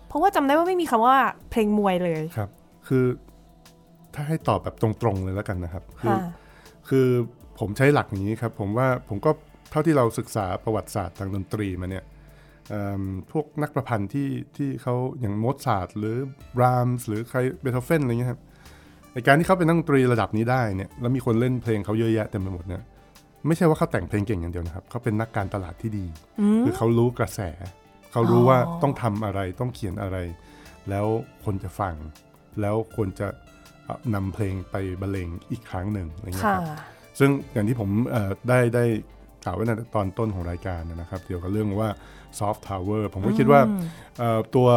[0.07, 1.17] เพราะว่าจำได้ว่าไม่มีคำว่า
[1.51, 2.49] เพลงมวยเลยครับ
[2.87, 3.05] คือ
[4.13, 6.19] ถ้าให้ตอบแบบตรงๆเลยแล้วกันนะครับ คือค่ะ
[6.89, 7.07] คือ
[7.59, 9.31] ผมใช้หลักอย่างนี้ครับ ผมว่าผมก็
[9.71, 12.05] เท่าที่เราศึกษาประวัติศาสตร์ทางดนตรีมาเนี่ย
[12.69, 16.15] เอิ่มพวกนักประพันธ์ที่ที่เขาอย่างโมซาร์ทหรือ
[16.61, 18.41] บราห์มส์หรือใครเบโธเฟนอะไรเงี้ยครับ
[19.17, 22.83] ในการที่เขาเป็นนักดนตรีระดับนี้ได้เนี่ยแล้วมีคนเล่นเพลงเขาเยอะแยะเต็มไปหมดเนี่ย
[23.47, 26.05] ไม่ใช่ว่าเขาแต่งเพลงเก่งอย่างเดียวนะครับเขาเป็นนักการตลาดที่ดี
[26.65, 27.39] คือเขารู้กระแส
[28.11, 30.17] เขารู้ว่าต้องทำอะไรต้องเขียนอะไร
[30.89, 31.05] แล้ว
[31.45, 31.95] คนจะฟัง
[32.61, 33.27] แล้วคนจะ
[33.85, 36.63] เอานำเพลงไปบรรเลงอีกครั้งหนึ่งอะไรเงี้ยค่ะครับ
[37.19, 38.85] ซึ่งอย่างที่ผมเอ่อได้ได้
[39.45, 41.89] กล่าวไว้ในตอนต้นของรายการนะครับเกี่ยวกับเรื่องว่า
[42.39, 43.61] soft power ผมก็คิดว่า
[44.19, 44.67] เอ่อตัว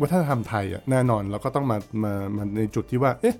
[0.00, 3.36] วัฒนธรรมไทยอะแน่นอนเราก็ต้องมามามาในจุดที่ว่าเอ๊ะ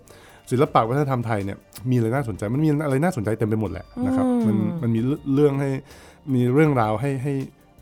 [0.50, 1.58] ศิลปะวัฒนธรรมไทยเนี่ย
[1.90, 5.00] มีอะไรน่าสนใจมันมีอะไรน่าสนใจเต็มไปหมดแหละนะครับมันมันมี
[5.34, 5.70] เรื่องให้
[6.34, 7.34] มีเรื่องราวให้ให้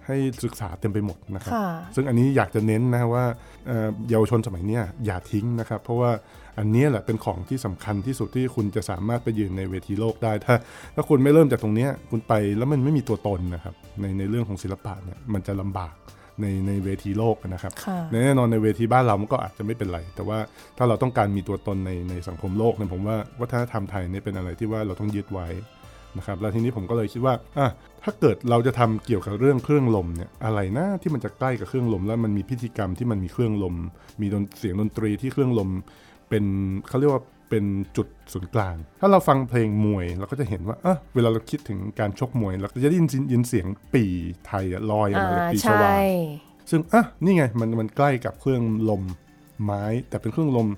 [0.07, 3.25] ให้ศึกษาเต็มไปหมดนะครับค่ะซึ่งอันนี้อยากจะเน้นนะว่า
[3.66, 6.11] เอ่อเยาวชนสมัยเนี้ยอย่าทิ้งนะครับ เพราะว่า
[6.59, 10.55] อันเนี้ยแหละเป็นของที่สำคัญที่สุดที่คุณจะสามารถไปยืนในเวทีโลกได้ ถ้า
[10.94, 15.94] ถ้าคุณไม่เริ่มจากตรงเนี้ยคุณไปแล้วมันไม่มีตัวตนนะครับในในเรื่องของศิลปะเนี่ยมันจะลำบาก
[16.42, 20.38] ในในเวทีโลกนะครับค่ะแน่นอนในเวทีบ้านเรามันก็อาจจะไม่เป็นไร แต่ว่า
[20.79, 25.48] ถ้าเราต้องการมีตัวตนในในสังคมโลกเนี่ยผมว่าวัฒนธรรมไทยเนี่ยเป็นอะไรที่ว่าเราต้องยึดไว้
[26.18, 27.68] นะครับแล้วทีนี้ผมก็เลยคิดว่าอะ
[28.05, 33.74] ถ้าเกิดเราจะทำเกี่ยวกับเรื่องเครื่องลมเนี่ยอะไรนะที่มันจะใกล้กับเครื่องลม แล้วมันมีพิธีกรรมที่มันมีเครื่องลม
[34.20, 35.70] มีดนเสียงดนตรีที่เครื่องลม
[36.29, 36.44] เป็น
[36.88, 37.65] เขาเรียกว่า เป็น
[37.97, 44.05] จุดศูนย์กลาง ถ้าเราฟังเพลงมวยเราก็จะเห็นว่าเอะเวลาเราคิดถึงการชกมวย เราก็จะได้ยินยินเสียงปี่
[44.47, 45.95] ไทยอะลอยออกอ่ามาจากปีชใช่วา
[46.71, 49.03] ซึ่งอะนี่ไงมันมันใกล้กับเครื่องลม
[49.65, 50.69] ไม้ แต่เป็นเครื่องลม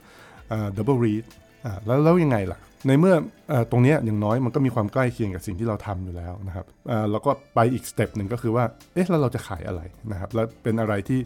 [0.77, 1.25] double reed
[1.65, 3.15] อ่าแล้วแล้วยังไงล่ะ ในเมื่อ
[3.51, 9.81] เออตรงเนี้ยอย่างน้อยมันก็มีความใกล้เคียงกับสิ่งที่เราทำอยู่แล้วนะครับอ่าแล้วก็ไปอีก step หนึ่งก็คือว่าเอ๊ะแล้วเราจะขายอะไร
[10.13, 11.21] นะครับแล้วเป็นอะไรที่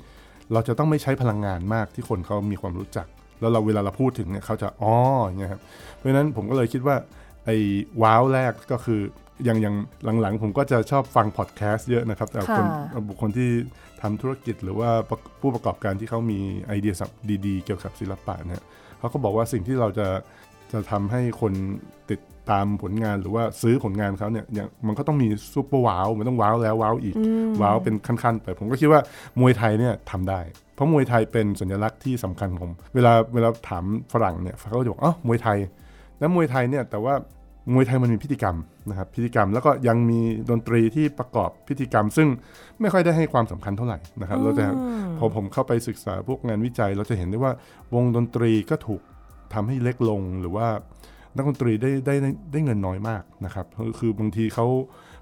[0.53, 3.07] เราจะต้องไม่ใช้พลังงานมากที่คนเขามีความรู้จัก
[3.41, 4.95] แล้วเราเวลาเราพูดถึงเนี่ยเขาจะอ๋อ
[5.27, 5.61] อย่างเงี้ยครับ
[5.95, 6.97] เพราะฉะนั้นผมก็เลยคิดว่า
[7.45, 7.57] ไอ้
[8.03, 9.01] ว้าวแรกก็คือ
[9.45, 9.77] อย่างอย่าง
[10.21, 13.51] หลังๆ ผมก็จะชอบฟังพอดแคสต์เยอะนะครับแต่คนค่ะบุคคลที่
[14.03, 17.11] ทำธุรกิจหรือว่าประผู้ประกอบการที่เขามีไอเดียสับ
[17.47, 18.63] ดีๆ เกี่ยวกับศิลปะเนี่ย
[18.99, 20.09] เขาก็บอกว่าสิ่งที่เราจะ
[20.73, 21.53] จะทำให้คน
[22.11, 22.21] ติด
[22.51, 27.15] ตามผลงานหรือว่าซื้อผลงานเขาเนี่ยอย่างมันก็ต้องมีซูเปอร์ว้าวมันต้องว้าวแล้วว้าวอีก
[27.63, 29.01] ว้าวเป็นขั้นๆไปผมก็คิดว่า
[29.41, 30.41] มวยไทยเนี่ยทำได้
[30.75, 35.59] เพราะมวยไทยเป็นสัญลักษณ์ที่สำคัญของเวลาเวลาถามฝรั่งเนี่ยเขาก็จะบอกอ๋อมวยไทย
[36.19, 37.15] แล้วมวยไทยเนี่ยแต่ว่า
[37.75, 38.57] มวยไทยมันมีพิธีกรรม
[38.89, 42.29] นะครับพิธีกรรมแล้วก็ยังมีดนตรีที่ประกอบพิธีกรรม ซึ่ง
[42.81, 44.67] ไม่ค่อยได้ให้ความสำคัญเท่าไหร่นะครับเราจะ
[45.19, 47.53] พอผมเข้าไปศึกษาพวกงานวิจัย เราจะเห็นได้ว่า
[47.95, 49.01] วงดนตรีก็ถูก
[49.55, 50.69] ทำให้เล็กลงหรือว่า
[51.37, 54.67] นักดนตรีได้ได้ได้ได้เงินน้อยมากนะครับคือคือบางทีเขา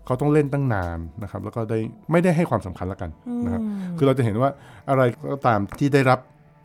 [0.07, 1.79] เขาต้องเล่นตั้งนานนะครับ แล้วก็ได้
[2.12, 3.11] ไม่ได้ให้ความสำคัญแล้วกัน
[3.44, 3.62] นะครับ
[3.96, 4.50] คือเราจะเห็นว่า
[4.90, 6.18] อะไรก็ตามที่ได้รับ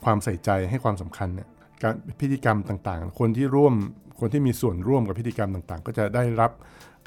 [0.06, 1.48] ความใส่ใจให้ความสำคัญเนี่ย
[1.84, 3.74] การพิธีกรรมต่างๆ คนที่ร่วม
[4.20, 6.52] คนที่มีส่วนร่วมกับพิธีกรรมต่างๆ ก็จะได้รับ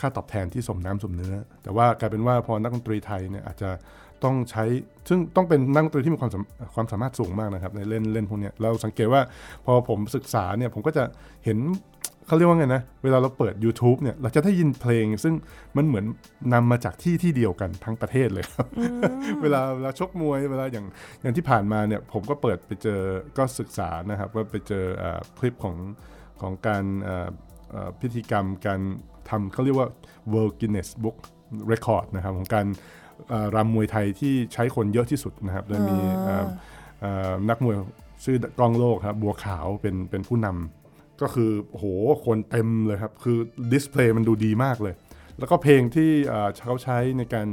[0.01, 3.71] ค่าตอบแทนที่สมน้ำสมเนื้อ แต่ว่ากลายเป็นว่าพอนักดนตรีไทยเนี่ยอาจจะ
[4.25, 4.65] ต้องใช้
[5.09, 6.43] ซึ่งต้องเป็นนักดนตรีที่มีความสาม
[6.75, 9.23] ความสามารถสูงมากนะครับในเล่นเล่นพวกเนี้ยเราสังเกตว่า
[9.67, 11.05] พอผมศึกษาเนี่ยผมก็จะ
[11.45, 11.59] เห็น
[12.27, 15.35] เขาเรียกว่าไงนะ เวลาเราเปิด YouTube เนี่ย เราจะได้ยินเพลง ซึ่ง
[15.77, 16.05] มันเหมือน
[16.53, 18.67] นำมาจากที่ที่เดียวกันทั้งประเทศเลยครับ
[19.43, 20.87] เวลาเวลาชกมวย เวลาอย่าง
[21.23, 23.01] อย่างที่ผ่านมาเนี่ย ผมก็เปิดไปเจอ
[23.39, 25.77] ก็ศึกษานะครับ ว่าไปเจอเอ่อคลิปของ
[26.41, 27.29] ของการเอ่อ
[27.71, 28.81] เอ่อพิธีกรรมการ
[29.31, 29.89] ทำเขาเรียกว่า
[30.33, 31.19] World Guinness Book
[31.73, 32.67] Record นะครับของการ
[33.29, 36.47] เอ่อรำมวยไทยที่ใช้คนเยอะที่สุดนะครับ โดยมีเอ่อ
[37.01, 37.77] เอ่อนักมวย
[38.25, 40.82] ชื่อกล้องโลกครับบัวขาวเป็นเป็นผู้นำ
[41.23, 41.87] ก็คือโอ้โห
[42.27, 43.39] คนเต็มเลยครับ คือ
[43.73, 44.95] ดิสเพลย์มันดูดีมากเลย
[45.39, 47.49] แล้วก็เพลงที่เอ่อเขาใช้ในการ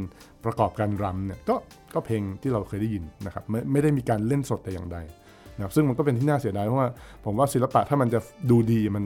[0.45, 1.55] ประกอบการรำเนี่ยก็
[1.93, 4.97] ก็เพลงที่เราเคยได้ยินนะครับไม่ไม่ได้มีการเล่นสดแต่อย่างใด
[5.55, 6.89] นะครับซึ่งมันก็เป็นที่น่าเสียดายเพราะว่า
[7.25, 9.05] ผมว่าศิลปะถ้ามันจะดูดีมัน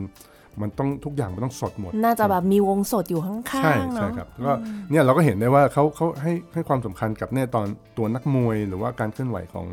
[0.62, 4.52] มันต้องทุกอย่างมันต้องสดหมด น่าจะแบบมีวงสดอยู่ข้างใช่ๆใช่เนาะครับก็
[4.90, 9.66] เนี่ยเราก็เห็นได้ว่าเขาเขาให้ให้ความสำคัญกับเนี่ยตอนตัวนักมวย หรือว่าการเคลื่อนไหวของ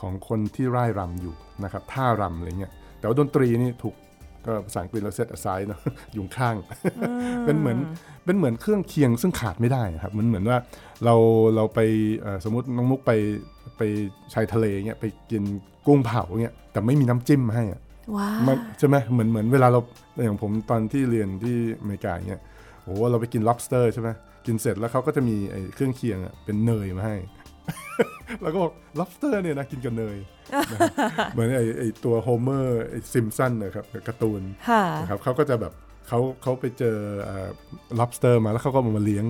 [0.00, 3.94] ของคนที่ร่ายรำอยู่นะครับท่ารำอะไรเงี้ยแต่ว่าดนตรีนี่ถูก
[4.46, 5.80] ก็ภาษาอังกฤษเราเซตอ s i d เนาะ
[6.14, 6.54] อยู่ข้าง
[7.44, 7.78] เป็นเหมือน
[8.24, 10.58] เป็นเหมือนเครื่องเคียงซึ่งขาดไม่ได้ครับมันเหมือนว่า
[11.04, 11.14] เรา
[11.56, 11.80] เราไป
[12.20, 13.12] เอ่อสมมติน้องมุกไป
[13.78, 13.82] ไป
[14.32, 15.42] ชายทะเลเงี้ยไปกิน
[15.86, 17.80] กุ้งเผาเงี้ยแต่ไม่มีน้ำจิ้มให้อะ
[18.16, 19.80] ว้ามันใช่ไหมเหมือนเหมือนเวลาเรา
[20.24, 22.42] อย่างผมตอนที่เรียนที่อเมริกาอย่างเงี้ย
[22.82, 24.08] โอ้โหเราไปกิน lobster ใช่ไหม
[24.46, 27.16] กินเสร็จแล้วเขาก็จะมีไอ้เครื่องเคียงอะเป็นเนยมาให้
[28.42, 30.18] แล้วก็บอก lobster เนี่ยนะกินกับเนย
[30.72, 30.90] นะครับ
[31.32, 35.72] เหมือนไอ้ไอ้ตัวโฮเมอร์ไอ้ซิมป์สันนะครับการ์ตูนค่ะนะครับเขาก็จะแบบ
[36.08, 37.48] เขาเขาไปเจอเอ่อ
[38.00, 39.24] lobster มาแล้วเขาก็เอามาเลี้ยง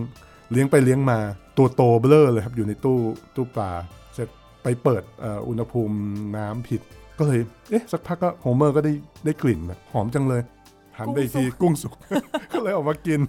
[0.53, 1.19] เลี้ยงไปเลี้ยงมา
[1.59, 2.99] ตัวโตเบ้อเร่อเลยครับอยู่ในตู้
[3.37, 3.71] ตู้ปลา
[4.15, 4.29] เสร็จ
[4.63, 5.97] ไปเปิดเอ่ออุณหภูมิ
[6.37, 6.83] น้ำผิด
[7.19, 8.93] ก็เลยเอ๊ะสักพักก็โฮเมอร์ก็ได้
[9.25, 10.43] ได้กลิ่นแบบหอมจังเลย
[10.99, 11.95] หันไปอีกทีกุ้งสุก
[12.53, 13.21] ก็เลยออกมากิน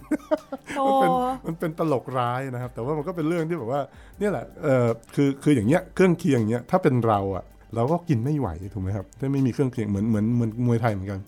[0.78, 1.10] โอ้มันเป็น
[1.46, 3.80] มันเป็นตลกร้ายนะครับ แต่ว่ามันก็เป็นเรื่องที่แบบว่า
[4.18, 11.20] เนี่ยแหละเออคือคืออย่างเงี้ยเครื่องเคียงเงี้ยถ้าเป็นเราอะ เราก็กินไม่ไหวถูกไหมครับถ้าไม่มีเครื่องเคียงเหมือนเหมือนเหมือนมวยไทยเหมือนกัน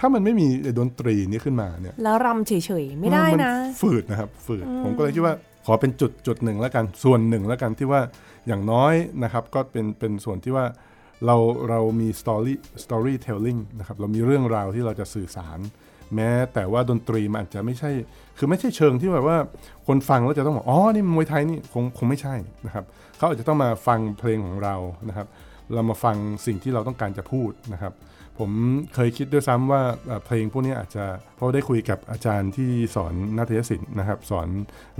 [0.00, 2.52] ถ้ามันไม่มีไอ้ดนตรีนี้ขึ้นมาเนี่ย แล้วรำเฉ
[2.82, 5.34] ยๆไม่ได้มันะฝืดนะครับ ฝืดผมก็เลยคิดว่า
[5.66, 8.00] ขอเป็นจุดจุดหนึ่งแล้วกันส่วนหนึ่งแล้วกันที่ว่า
[8.46, 10.64] อย่างน้อยนะครับ ก็เป็นเป็นส่วนที่ว่า
[11.26, 11.36] เรา
[11.68, 12.54] เรามี story
[12.84, 15.58] storytelling นะครับเรามีเรื่องราวที่เราจะสื่อสาร
[16.14, 17.90] แม้แต่ว่าดนตรีมันอาจจะไม่ใช่
[18.38, 19.38] คือไม่ใช่เชิงที่แบบว่า
[19.86, 22.34] คนฟังแล้วจะต้องบอกอ๋อนี่มันมวยไทยนี่คงคงไม่ใช่
[22.66, 22.84] นะครับ
[23.16, 24.76] เขาอาจจะต้องมาฟังเพลงของเรา
[25.08, 25.26] นะครับ
[25.74, 27.92] เรามาฟังสิ่งที่เราต้องการจะพูดนะครับ
[28.38, 28.50] ผม
[28.94, 29.82] เคยคิดด้วยซ้ำว่า
[30.24, 31.04] เพลงพวกนี้อาจจะ
[31.36, 34.48] เพราะได้คุยกับอาจารย์ที่สอนนาฏยศิลป์นะครับ สอน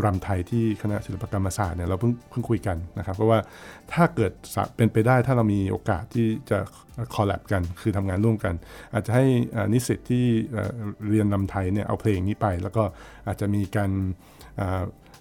[0.04, 3.38] รำไทยที่คณะศิลปกรรมศาสตร์เนี่ยเราเพิ่งเพิ่งคุยกันนะครับ เพราะว่า
[3.92, 4.32] ถ้าเกิด
[4.76, 6.58] เป็นไปได้ถ้าเรามีโอกาสที่จะ
[7.14, 8.54] collab กันคือทำงานร่วมกัน
[8.92, 9.24] อาจจะให้
[9.72, 10.24] นิสิตที่
[11.08, 12.84] เรียนรำไทยเนี่ยเอาเพลงนี้ไป แล้วก็
[13.26, 13.90] อาจจะมีการ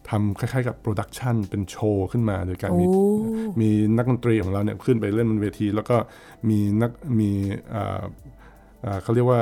[0.09, 2.85] ทำคล้ายๆกับ production เป็นโชว์ขึ้นมา โดยการโอ้มี
[3.61, 5.97] มีนักดนตรีของเราเนี่ยขึ้นไปเล่นบนเวที แล้วก็
[6.49, 7.29] มีนักมี
[7.69, 8.03] เอ่อ
[8.81, 9.39] เอ่อเขาเรียกว่า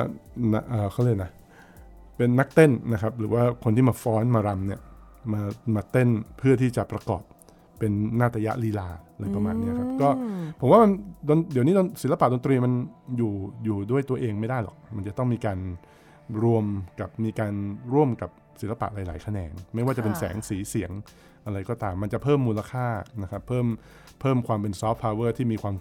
[0.54, 1.32] นะเอ่อเขาเรียกนะ
[2.18, 4.82] เป็นนักเต้นนะครับ หรือว่าคนที่มาฟ้อนมารำเนี่ย
[5.34, 5.42] มา
[5.76, 7.24] มาเต้นเพื่อที่จะประกอบ
[7.80, 10.10] เป็นนาฏยะลีลาอะไรประมาณเนี้ยครับก็
[10.60, 10.92] ผมว่ามัน
[11.28, 12.74] ดนเดี๋ยวนี้ดนศิลปะดนตรีมัน
[13.18, 15.58] อยู่อยู่ด้วยตัวเองไม่ได้หรอก มันจะต้องมีการ
[16.44, 16.66] รวม
[17.00, 17.54] กับมีการ
[17.94, 18.30] ร่วมกับ
[18.62, 20.92] ศิลปะหลาย ๆ แขนง ไม่ว่าจะเป็นค่ะแสงสีเสียง
[21.46, 22.88] อะไรก็ตามมันจะเพิ่มมูลค่า
[23.24, 23.66] นะครับเพิ่ม
[24.22, 25.76] เพิ่มความเป็นซอฟต์พาวเวอร์ที่มีความ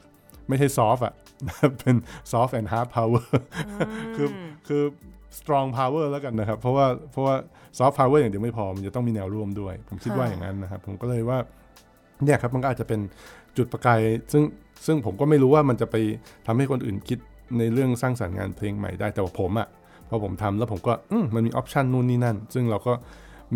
[0.48, 1.14] ไม่ใช่ soft อะ
[1.78, 1.96] เป็น
[2.32, 3.40] soft and hard power
[4.16, 4.28] คือ
[4.68, 4.82] คือ
[5.38, 7.34] strong power แล้วกันนะครับ เพราะว่าเพราะว่า
[7.78, 11.38] soft power อย่างเดียวไม่พอ มันจะต้องมีแนวร่วมด้วย ผมคิดว่าค่ะอย่างนั้นนะครับ ผมก็เลยว่า
[12.24, 13.00] เนี่ยครับมันก็อาจจะเป็น
[13.56, 14.00] จุดประกาย
[14.32, 14.42] ซึ่ง
[14.86, 15.96] ซึ่งผมก็ไม่รู้ว่ามันจะไป
[16.46, 17.18] ทำให้คนอื่นคิด
[17.58, 19.68] ในเรื่องสร้างสรรค์งานเพลงใหม่ได้แต่ว่าผมอะ่ะ
[20.08, 22.94] พอผมทำแล้วผมก็อืมันมีออปชันนู่นนี่นั่น ซึ่งเราก็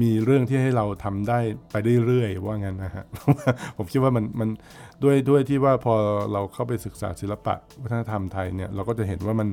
[0.02, 1.38] มีเรื่องที่ให้เราทำได้
[1.70, 3.04] ไปได้เรื่อยว่างั้นนะฮะ
[3.76, 4.48] ผมคิดว่ามันมัน
[5.02, 5.94] ด้วยด้วยที่ว่าพอ
[6.32, 9.48] เราเข้าไปศึกษาศิลปะวัฒนธรรมไทยเนี่ยเราก็จะเห็นว่ามัน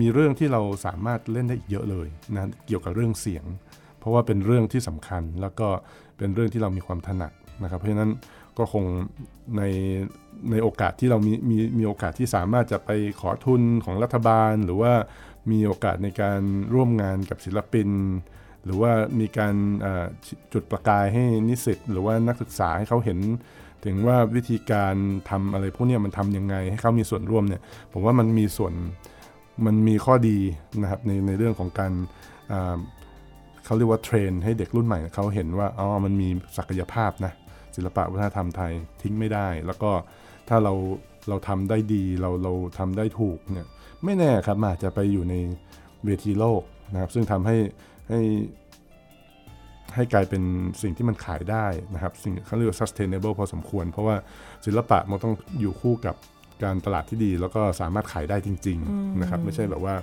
[0.00, 3.44] มีเรื่องที่เราสามารถเล่นได้อีกเยอะเลยนะเกี่ยวกับเรื่องเสียง
[3.98, 5.68] เพราะว่าเป็นเรื่องที่สำคัญแล้วก็
[6.18, 8.10] เป็นเรื่องที่เรามีความถนัดนะครับ เพราะฉะนั้น
[8.58, 8.84] ก็คง
[9.56, 9.62] ใน
[10.50, 12.90] ในโอกาสที่เรามีมีมีโอกาสที่สามารถจะไป
[13.20, 14.92] ขอทุนของรัฐบาล หรือว่า
[15.50, 16.40] มีโอกาสในการ
[16.74, 17.88] ร่วมงานกับศิลปิน
[18.64, 19.54] หรือว่ามีการ
[20.52, 23.18] จุดประกายให้นิสิตหรือว่านักศึกษาให้เขาเห็น
[23.84, 24.94] ถึงว่าวิธีการ
[25.30, 28.72] ทำอะไรพวกนี้มันทำยังไงให้เขามีส่วนร่วมเนี่ยผมว่ามันมีส่วน
[29.66, 30.38] มันมีข้อดี
[30.80, 31.92] นะครับในในเรื่องของการ
[33.64, 37.32] เขาเรียกว่าเทรนให้เด็กรุ่นใหม่เขาเห็นว่าอ๋อมันมีศักยภาพนะ
[37.76, 39.90] ศิลปะวัฒนธรรมไทยทิ้งไม่ได้ แล้วก็
[40.48, 40.72] ถ้าเรา
[41.28, 43.66] เราทำได้ดีเราเราทำได้ถูกเนี่ย
[44.04, 45.34] ไม่แน่ครับมันอาจจะไปอยู่ใน
[46.04, 46.62] เวทีโลก
[46.92, 47.56] นะครับ ซึ่งทำให้
[48.08, 48.20] ให้
[49.94, 50.42] ให้กลายเป็น
[50.82, 54.16] สิ่งที่มันขายได้นะครับ สิ่งเขาเรียกว่า sustainable พอสมควร เพราะว่า
[54.66, 56.14] ศิลปะมันต้องอยู่คู่กับ
[56.62, 59.94] การตลาดที่ดี แล้วก็สามารถขายได้จริง ๆ นะครับ ไม่ใช่แบบว่า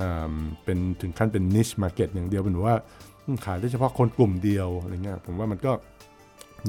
[0.00, 2.76] อ่าเป็นถึงขั้นเป็น niche market อย่างเดียวเป็นว่า
[3.24, 5.72] อืมขายได้เฉพาะคนกลุ่มเดียวอะไรเงี้ยผมว่ามันก็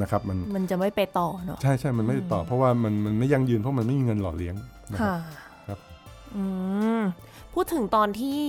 [0.02, 4.56] นะครับมันมันจะไม่ไปต่อเนาะใช่ใช่มันไม่ได้ต่อ เพราะว่ามันมันไม่ยั่งยืนเพราะมันไม่มีเงินหล่อเลี้ยง
[4.92, 5.53] นะครับค่ะครับ
[6.36, 6.44] อื
[7.00, 7.02] ม
[7.54, 8.42] พูดถึงตอนที่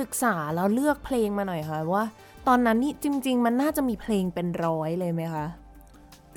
[0.00, 2.04] ศึกษาแล้วเลือกเพลงมาหน่อยค่ะว่า
[2.48, 5.46] ตอนนั้นนี่จริง ๆ มันน่าจะมีเพลงเป็นร้อยเลยไหมคะ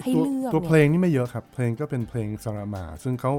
[0.04, 3.32] ให้ตัวเลือกตัวเนี่ยเพลงนี่ไม่เยอะครับ เพลงก็เป็นเพลงสรามา ซึ่งเขา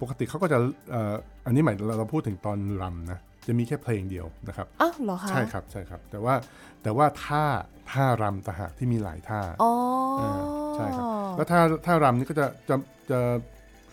[0.00, 0.58] ปกติเขาก็จะ
[0.90, 1.14] เอ่อ
[1.46, 6.34] อันนี้หมายเราเราพูดถึงตอนรำนะจะมีแค่เพลงเดียวนะครับอ้าวเหรอคะใช่ครับใช่ครับ แต่ว่า
[6.82, 7.44] แต่ว่าท่า
[7.90, 9.72] ท่ารำต่างหากที่มีหลายท่าอ๋อ
[10.20, 10.30] อา
[10.76, 12.76] ใช่ครับแล้วท่าท่ารำนี่ก็จะจะ
[13.10, 13.20] จะ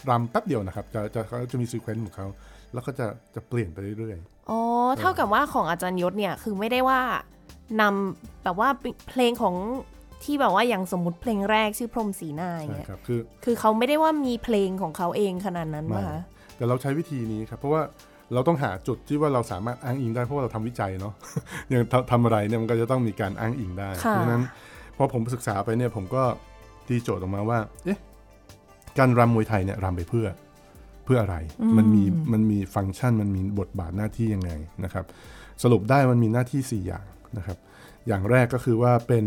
[0.10, 2.28] รำแป๊บเดียวนะครับ จะจะเขาจะมีซีเควนต์ของเขา
[2.74, 4.18] แล้วก็จะจะเปลี่ยนไปเรื่อย
[4.50, 4.60] อ๋อ
[5.00, 7.02] เท่ากับว่าของอาจารย์ยศเนี่ยคือไม่ได้ว่า
[7.82, 8.70] นำแบบว่า
[9.10, 9.56] เพลงของ
[10.24, 16.20] ที่แบบว่าอย่างสมมติเพลงแรกชื่อพรหมสีหน้าๆอย่างใช่เงี้ยครับคือคือเขาไม่ได้ว่ามีเพลงของเขาเองขนาดนั้นไม่ป่ะคะ
[16.58, 17.82] แต่เราใช้วิธีนี้ครับ เพราะว่า
[18.34, 21.14] เราต้องหาจุดที่ว่าเราสามารถอ้างอิงได้เพราะว่าเราทำวิจัยเนาะ
[21.70, 24.44] อย่างทำทำอะไรเนี่ยมันก็จะต้องมีการอ้างอิงได้เพค่ะราะฉะนั้น
[24.98, 26.24] พอผมศึกษาไปเนี่ยผมก็
[26.88, 28.11] ตีโจทย์ออกมาว่า เอ๊ะกา
[29.08, 30.28] รรำมวยไทยเนี่ยรำไปเพื่อ
[31.06, 31.36] เพื่ออะไร
[31.78, 34.52] มันมีมันมีฟังก์ชันมันมีบทบาทหน้าที่ยังไง
[34.84, 35.06] นะครับ
[35.64, 37.06] สรุปได้มันมีหน้าที่ 4 อย่าง
[37.38, 37.58] นะครับ
[38.08, 39.26] อย่างแรกก็คือว่าเป็น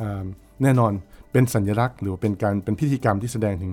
[0.00, 0.24] อ่า
[0.62, 0.92] แน่นอน
[1.32, 3.72] เป็นสัญลักษณ์ หรือว่าเป็นการเป็นพิธีกรรมที่แสดงถึง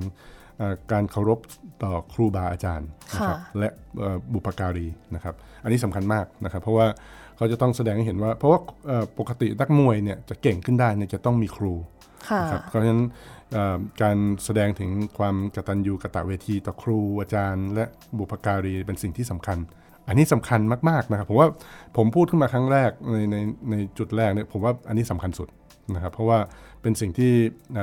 [0.62, 1.40] อ่าการเคารพ
[1.84, 6.88] ต่อครูบาอาจารย์นะครับค่ะและเอ่อบุปการีนะครับ อันนี้สำคัญมากนะครับ เพราะว่า
[7.38, 11.74] เขาจะต้องแสดงให้เห็นว่า เพราะว่าเอ่อปกตินักมวยเนี่ยจะเก่งขึ้นได้เนี่ยจะต้องมีครู
[12.30, 13.04] ค่ะนะครับเพราะฉะนั้น
[13.43, 13.43] เอ่อ
[14.02, 17.86] การแสดงถึงความกตัญญูกตะเวทีต่อครูอาจารย์ และ
[18.18, 19.58] บุพการีเป็นสิ่งที่สำคัญ
[20.08, 21.48] อันนี้สำคัญมากๆนะครับผมว่า
[21.98, 23.38] ผมพูดขึ้นมาครั้งแรกในใน
[23.72, 25.48] ในจุดแรกเนี่ยผมว่าอันนี้สำคัญสุด
[25.96, 26.40] นะครับเพราะว่า
[26.82, 27.32] เป็นสิ่งที่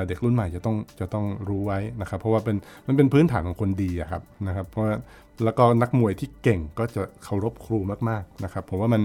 [0.07, 2.55] เด็กรุ่นใหม่จะต้องจะต้องรู้ไว้นะครับ เพราะว่าเป็น
[2.87, 4.95] มันเป็นพื้นฐานของคนดีอะครับนะครับ เพราะว่า
[5.43, 7.79] แล้วก็นักมวยที่เก่งก็จะเคารพครู
[8.09, 9.01] มากๆนะครับผมว่ามัน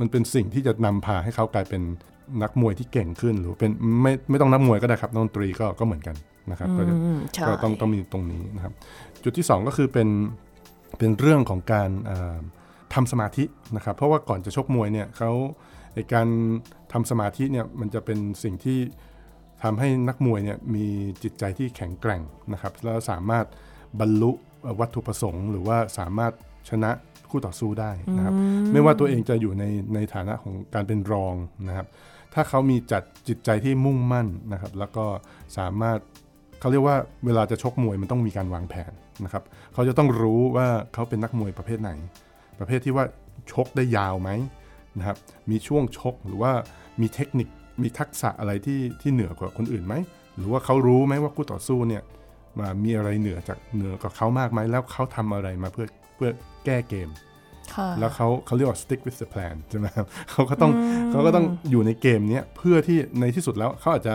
[0.00, 1.82] มันเป็นสิ่งที่จะนำพาให้เขากลายเป็น
[2.42, 3.70] นักมวยที่เก่งขึ้นหรือเป็น
[4.02, 6.16] ไม่ไม่ต้องนักมวยก็ได้ครับดนตรีก็ก็เหมือนกัน
[6.50, 6.82] นะครับก็
[7.48, 8.72] ก็ต้องต้องมีตรงนี้นะครับ
[9.24, 10.08] จุดที่ 2 ก็คือเป็น
[10.98, 11.90] เป็นเรื่องของการ
[12.94, 13.44] ทำสมาธิ
[13.76, 15.30] นะครับ เพราะว่าก่อนจะชกมวยเนี่ยเขา
[15.94, 16.26] ในการ
[16.92, 18.78] ทำสมาธิเนี่ยมันจะเป็นสิ่งที่
[19.62, 20.86] ทำให้นักมวยเนี่ยมี
[21.22, 23.46] จิตใจที่แข็งแกร่งนะครับ แล้วสามารถ
[24.00, 24.30] บรรลุ
[24.80, 26.32] วัตถุประสงค์ หรือว่าสามารถ
[26.70, 26.90] ชนะ
[27.30, 28.34] คู่ต่อสู้ได้นะครับ
[28.72, 29.64] ไม่ว่าตัวเองจะอยู่ใน
[29.94, 31.34] ในฐานะของการเป็นรอง
[31.68, 31.86] นะครับ
[32.40, 35.04] ถ้าเขามีจัดจิตใจที่มุ่งมั่นนะครับ แล้วก็
[35.58, 35.98] สามารถ
[36.60, 36.96] เขาเรียกว่า
[37.26, 38.92] เวลาจะชกมวยมันต้องมีการวางแผน
[39.24, 41.90] นะครับ เขาจะต้องรู้ว่าเขาเป็นนักมวยประเภทไหน
[42.58, 43.04] ประเภทที่ว่า
[43.52, 44.30] ชกได้ยาวไหม
[44.98, 45.16] นะครับ
[45.50, 46.52] มีช่วงชกหรือว่า
[47.00, 47.48] มีเทคนิค
[47.82, 49.94] มีทักษะอะไรที่ที่เหนือกว่าคนอื่นไหม
[50.36, 52.02] หรือว่าเขารู้ไหมว่าคู่ต่อสู้เนี่ย
[52.58, 56.30] มามีอะไรเหนือจากเหนือกว่าเขามากไหมแล้วเขาทำอะไรมาเพื่อเพื่อ
[56.64, 57.08] แก้เกม
[58.00, 60.72] แล้วเขาเขาเรียกว่า stick with the plan ใช่ไหมครับเขาก็ต้อง
[61.10, 64.14] เขาก็ต้องอยู่ในเกมนี้เพื่อที่ในที่สุดแล้วเขาอาจจะ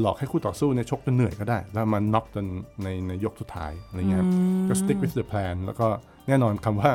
[0.00, 2.46] หลอกให้คู่ต่อสู้เนี่ยชกจนเหนื่อยก็ได้ แล้วมันน็อกจน
[2.82, 4.24] ในในยกสุดท้ายอะไรเงี้ย
[4.68, 5.86] ก็ stick with the plan แล้วก็
[6.28, 6.90] แน่นอนคำว่า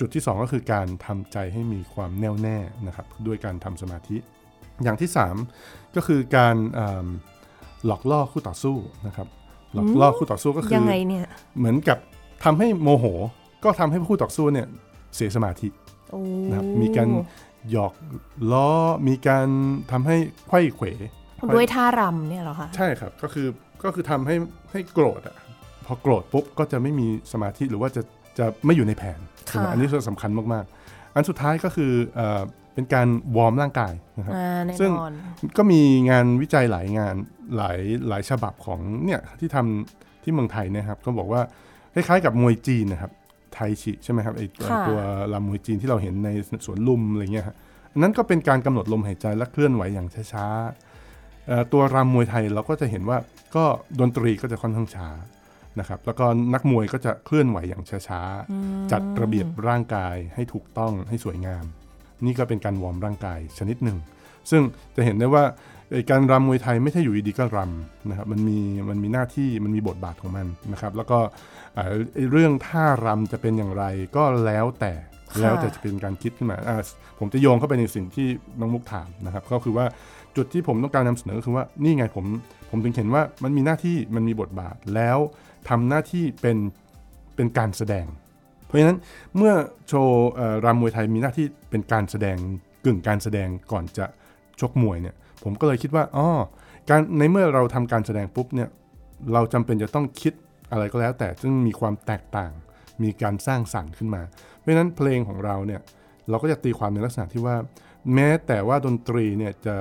[0.00, 4.16] จุดที่ 2 ก็คือการทำใจให้มีความแน่วแน่นะครับด้วยการทำสมาธิ
[4.82, 5.10] อย่างที่
[5.52, 6.56] 3 ก็คือการ
[7.86, 8.76] หลอกล่อคู่ต่อสู้
[9.06, 9.28] นะครับ
[9.74, 11.26] หลอกล่อคู่ต่อสู้ก็คือยังไงเนี่ย
[11.58, 11.98] เหมือนกับ
[12.44, 13.04] ทำให้โมโห
[13.64, 14.66] ก็ทำให้คู่ต่อสู้เนี่ย
[15.16, 15.68] เสียสมาธิ
[16.48, 17.08] นะครับมีการ
[17.70, 17.92] หยอก
[18.52, 18.68] ล้อ
[19.08, 19.46] มีการ
[19.92, 20.16] ทำให้
[20.48, 20.86] ไข้เขว
[21.54, 23.46] ด้วยท่ารำเนี่ยหรอคะใช่ครับก็คือ
[23.84, 24.36] ก็คือทำให้
[24.70, 25.36] ให้โกรธอะ
[25.86, 28.02] พอโกรธปุ๊บก็จะไม่มีสมาธิหรือว่าจะ
[28.38, 29.18] จะไม่อยู่ในแผน
[29.70, 31.92] อันนี้สำคัญมากๆ อันสุดท้ายก็คือ
[32.74, 34.34] เป็นการวอร์มร่างกายนะครับ
[34.80, 34.90] ซึ่ง
[35.56, 37.14] ก็มีงานวิจัยหลายงาน
[37.56, 41.40] หลายหลายฉบับของเนี่ยที่ทำที่เมืองไทยนะครับ ก็บอกว่า
[41.94, 43.12] คล้ายๆกับมวยจีนนะครับ
[43.60, 44.42] ไทชิใช่ไหมครับไอ
[44.88, 44.98] ตัว
[45.32, 46.28] ลำมวยจีนที่เราเห็นใน
[46.66, 47.56] สวนลุมอะไรเงี้ยฮะ
[47.98, 53.18] นั้นก็เป็นการกำหนดลมหายใจและเคลื่อนไหวอย่างช้าๆตัวรำมวยไทยเราก็จะเห็นว่า
[53.56, 53.64] ก็
[54.00, 55.08] ดนตรีก็จะค่อนข้างช้า
[55.78, 61.64] นะครับแล้วก็นักมวยก็จะเคลื่อนไหวอย่างช้าๆจัดระเบียบร่างกายให้ถูกต้องให้สวยงาม
[62.24, 63.98] นี่ก็เป็นการวอร์มร่างกายชนิดหนึ่ง
[64.50, 64.62] ซึ่ง
[64.96, 65.44] จะเห็นได้ว่า
[66.10, 68.58] การรำมวยไทยไม่ใช่อยู่ดีๆก็รำนะครับมันมี
[68.90, 71.18] มันมีหน้าที่มันมีบทบาทของมันนะครับแล้วก็
[72.30, 73.84] เรื่องท่ารำจะเป็นอย่างไร
[74.16, 74.92] ก็แล้วแต่
[75.40, 76.56] แล้วแต่จะเป็นการคิดขึ้นมา
[77.18, 78.28] ผมจะโยงเข้าไปในสิ่งที่
[78.60, 79.86] น้องมุกถามนะครับก็คือว่า
[80.36, 82.24] จุดที่ผมต้องการนำเสนอก็คือว่านี่ไงผม
[82.70, 85.18] ผมถึงเห็นว่ามันมีหน้าที่มันมีบทบาทแล้ว
[85.68, 86.56] ทำหน้าที่เป็น
[87.36, 88.06] เป็นการแสดง
[88.66, 88.98] เพราะฉะนั้น
[89.36, 89.52] เมื่อ
[89.88, 90.28] โชว์
[90.64, 92.36] รำมวยไทยมีหน้าที่เป็นการแสดง
[92.84, 94.06] กึ่งการแสดงก่อนจะ
[94.60, 96.28] ชกมวยเนี่ย ผมก็เลยคิดว่าอ๋อ
[96.90, 98.68] การในเมื่อเราทำการแสดงปุ๊บเนี่ย
[99.32, 100.32] เราจำเป็นจะต้องคิด
[100.72, 102.52] อะไรก็แล้วแต่ซึ่งมีความแตกต่าง
[103.02, 104.22] มีการสร้างสรรค์ขึ้นมา
[104.58, 105.80] เพราะฉะนั้นเพลงของเราเนี่ย
[106.28, 107.56] เราก็จะตีความในลักษณะที่ว่า
[108.14, 109.74] แม้แต่ว่าดนตรีเนี่ยจะ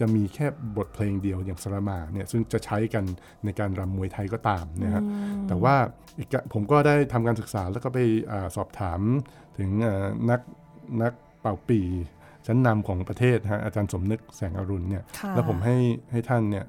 [0.00, 0.46] จะมีแค่
[0.76, 3.04] บทเพลงเดียวอย่างสระมาเนี่ยซึ่งจะใช้กัน
[3.44, 5.02] ในการรำมวยไทยก็ตามนะฮะ
[5.48, 5.74] แต่ว่า
[6.52, 7.98] ผมก็ได้ทำการศึกษาแล้วก็ไป
[8.32, 9.00] อสอบถาม
[9.58, 9.70] ถึง
[10.30, 10.40] นัก
[11.02, 11.80] นักเป่าปี
[12.50, 15.76] ชั้นนำของประเทศฮะอาจารย์สมนึกแสงอรุณเนี่ยแล้วผมให้
[16.10, 16.66] ให้ท่านเนี่ย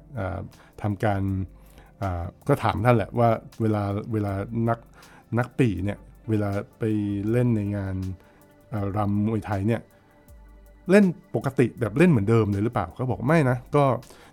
[0.82, 1.22] ทำการ
[2.48, 3.28] ก็ถามท่านแหละว่า
[3.60, 4.32] เวลาเวลา
[4.68, 4.78] นัก
[5.38, 5.98] นักปีเนี่ย
[6.30, 6.84] เวลาไป
[7.30, 7.94] เล่นในงาน
[8.96, 9.80] รำมวยไทยเนี่ย
[10.90, 13.84] เล่นปกติแบบเล่นเหมือนเดิมเลยหรือเปล่าเขาบอกไม่นะ ก็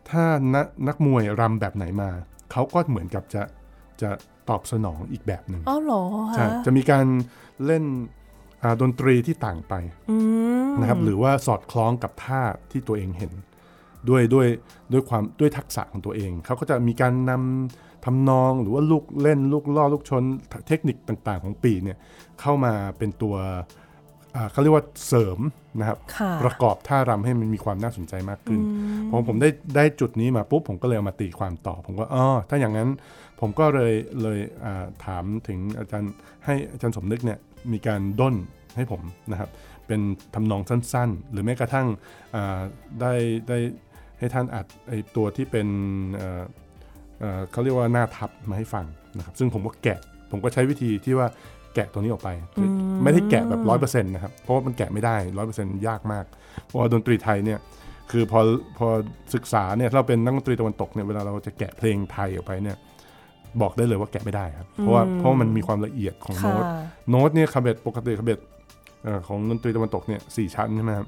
[0.09, 0.23] ถ้า
[0.55, 2.09] นักนักมวยรำแบบไหนมา
[2.51, 3.43] เขาก็เหมือนกับจะ
[4.01, 4.09] จะ
[4.49, 6.03] ตอบสนองอีกแบบหนึ่งอ๋อเหรอ
[6.35, 7.05] ใช่จะมีการ
[7.65, 7.83] เล่น
[8.82, 9.74] ดนตรีที่ต่างไป
[10.80, 12.41] นะครับหรือว่าสอดคล้องกับท่า
[12.72, 13.32] ที่ตัวเองเห็น
[14.10, 14.48] ด้วยด้วย
[14.93, 20.24] ด้วยความด้วยทักษะของตัวเอง เขาก็จะมีการนำทำนองหรือว่าลูกเล่นลูกล่อลูกชน
[20.67, 21.98] เทคนิคต่างๆ ของปีเนี่ย
[22.41, 23.36] เข้ามาเป็นตัว
[24.51, 25.39] เขาเรียกว่าเสริม
[25.80, 25.97] นะครับ
[26.43, 28.60] ประกอบท่ารำให้มันมีความน่าสนใจมากขึ้น
[29.10, 32.89] พอผมได้ได้จุดนี้มาปุ๊บผมก็เลยมาตีความต่อ ผมก็อ๋อถ้าอย่างนั้น
[33.39, 34.39] ผมก็เลยเลย
[35.05, 36.13] ถามถึงอาจารย์
[36.45, 37.39] ให้อาจารย์สมนึกเนี่ย
[37.71, 38.35] มีการด้น
[38.75, 39.49] ให้ผมนะครับ
[39.87, 40.01] เป็น
[40.35, 41.87] ทำนองสั้นๆ หรือแม้กระทั่ง
[43.01, 43.13] ได้
[43.47, 43.57] ได้
[44.19, 45.67] ให้ท่านอัดไอตัวที่เป็น
[47.51, 48.85] เขาเรียกว่าหน้าทับมาให้ฟัง
[49.17, 49.99] นะครับ ซึ่งผมก็แกะ
[50.31, 51.27] ผมก็ใช้วิธีที่ว่า
[51.75, 52.29] แกะตัวนี้ออกไป
[53.03, 56.25] ไม่ได้แกะแบบร้อยเปอร์เซ็นต์นะครับ เพราะว่ามันแกะไม่ได้ร้อยเปอร์เซ็นต์ยากมาก
[56.65, 57.59] เพราะว่าดนตรีไทยเนี่ย
[58.11, 58.39] คือพอ
[58.77, 58.87] พอ
[59.35, 62.77] ศึกษาเนี่ยเราเป็นนักดนตรีตะวันตกเนี่ยเวลาเราจะแกะเพลงไทยออกไปเนี่ย
[63.62, 66.64] บอกได้เลยว่าแกะไม่ได้ครับ เพราะว่าเพราะว่ามันมีความละเอียดของค่ะโน้ต
[67.10, 68.39] โน้ตเนี่ยเขบ็ตปกติเขบ็ต
[69.04, 71.08] เอ่อของดนตรีตะวันตกเนี่ยสี่ชั้นใช่ไหมครับ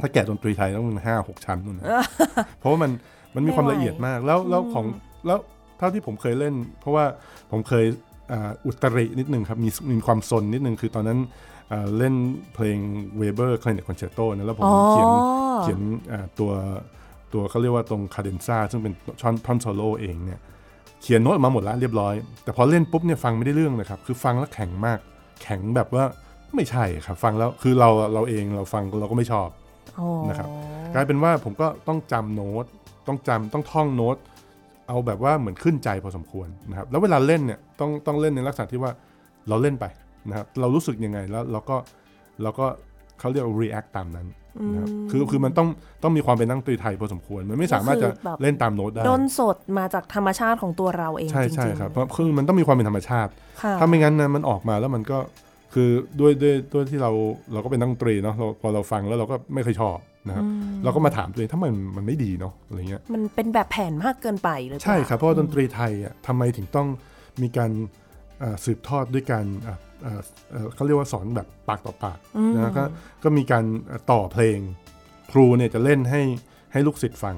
[0.00, 1.84] ถ้าแกะดนตรีไทยต้องห้าหกชั้นนู่นนะ
[2.58, 2.90] เพราะว่ามัน
[3.34, 4.84] มันมีความละเอียดมาก แล้วแล้วของ
[5.26, 5.38] แล้ว
[5.78, 7.04] เท่าที่ผมเคยเล่น เพราะว่า
[7.52, 7.84] ผมเคย
[8.32, 11.18] อ่าอุตรินิดนึงครับมีมีความซนนิดนึงคือตอนนั้น
[11.72, 12.14] อ่าเล่น
[12.54, 12.78] เพลง
[13.18, 15.10] เวเบอร์คล n เน c คอนแชตโตนะแล้วผมอ๋อเขียน
[15.62, 15.80] เขียน
[16.12, 16.52] อ่าตัว
[17.32, 20.40] ตัวเขาเรียกว่าตรง cadenza ซึ่งเป็นช่อนท่อนโซโล่เองเนี่ย
[21.02, 24.98] เขียนโน้ตออกมาหมดแล้วเรียบร้อย แต่พอเล่นปุ๊บเนี่ยฟังไม่ได้เรื่องเลยครับ คือฟังแล้วแข็งมาก
[25.42, 26.04] แข็งแบบว่า
[26.54, 29.48] ไม่ใช่ครับ ฟังแล้วคือเราเราเองเราฟังเราก็ไม่ชอบ
[29.98, 30.48] อ๋อนะครับ
[30.94, 32.64] กลายเป็นว่าผมก็ต้องจำโน้ต
[33.08, 34.16] ต้องจำต้องท่องโน้ต
[34.88, 38.92] เอาแบบว่าเหมือนขึ้นใจพอสมควรนะครับแล้วเวลาเล่นเนี่ยต้องต้องเล่นในลักษณะที่ว่า
[39.48, 39.84] เราเล่นไป
[40.28, 41.76] นะครับเรารู้สึกยังไงแล้วเราก็
[42.42, 42.66] เราก็
[43.18, 44.26] เขาเรียกว่า react ตามนั้น
[44.72, 45.68] นะครับคือคือมันต้อง
[46.02, 48.08] ต้องมีความเป็นนักดนตรีไทยพอสมควร มันไม่สามารถจะ
[48.42, 53.30] เล่นตามโน้ตได้ด้นสดมาจากธรรมชาติของตัวเราเองใช่จริงๆใช่ครับเพราะคือมันต้องมีความเป็นธรรมชาติ
[53.62, 55.18] ค่ะถ้าไม่งั้นนะมันออกมาแล้วมันก็
[55.74, 55.88] คือ
[56.20, 57.10] ด้วยด้วยด้วยที่เรา
[57.52, 59.98] เราก็เป็นนักดนตรีเนาะเราพอเราฟังแล้วเราก็ไม่เคยชอบ
[60.28, 60.44] นะครับ
[60.84, 66.88] เราก็มาถามตัวเองถ้ามันมันไม่ดีเนาะอะไรเงี้ยมันเป็นแบบแผนมากเกินไปหรือเปล่าใช่ครับเพราะว่าดนตรีไทยอะทำไมถึงต้อง
[67.42, 67.70] มีการ
[68.42, 70.20] อ่าสืบทอดด้วยการอ่าอ่า เอ่อ
[70.74, 72.18] เขาเรียกว่าสอนแบบปากต่อปาก
[72.54, 72.84] นะก็
[73.22, 73.64] ก็มีการ
[74.10, 74.58] ต่อเพลง
[75.32, 76.22] ครูเนี่ยจะเล่นให้
[76.72, 77.36] ให้ลูกศิษย์ฟัง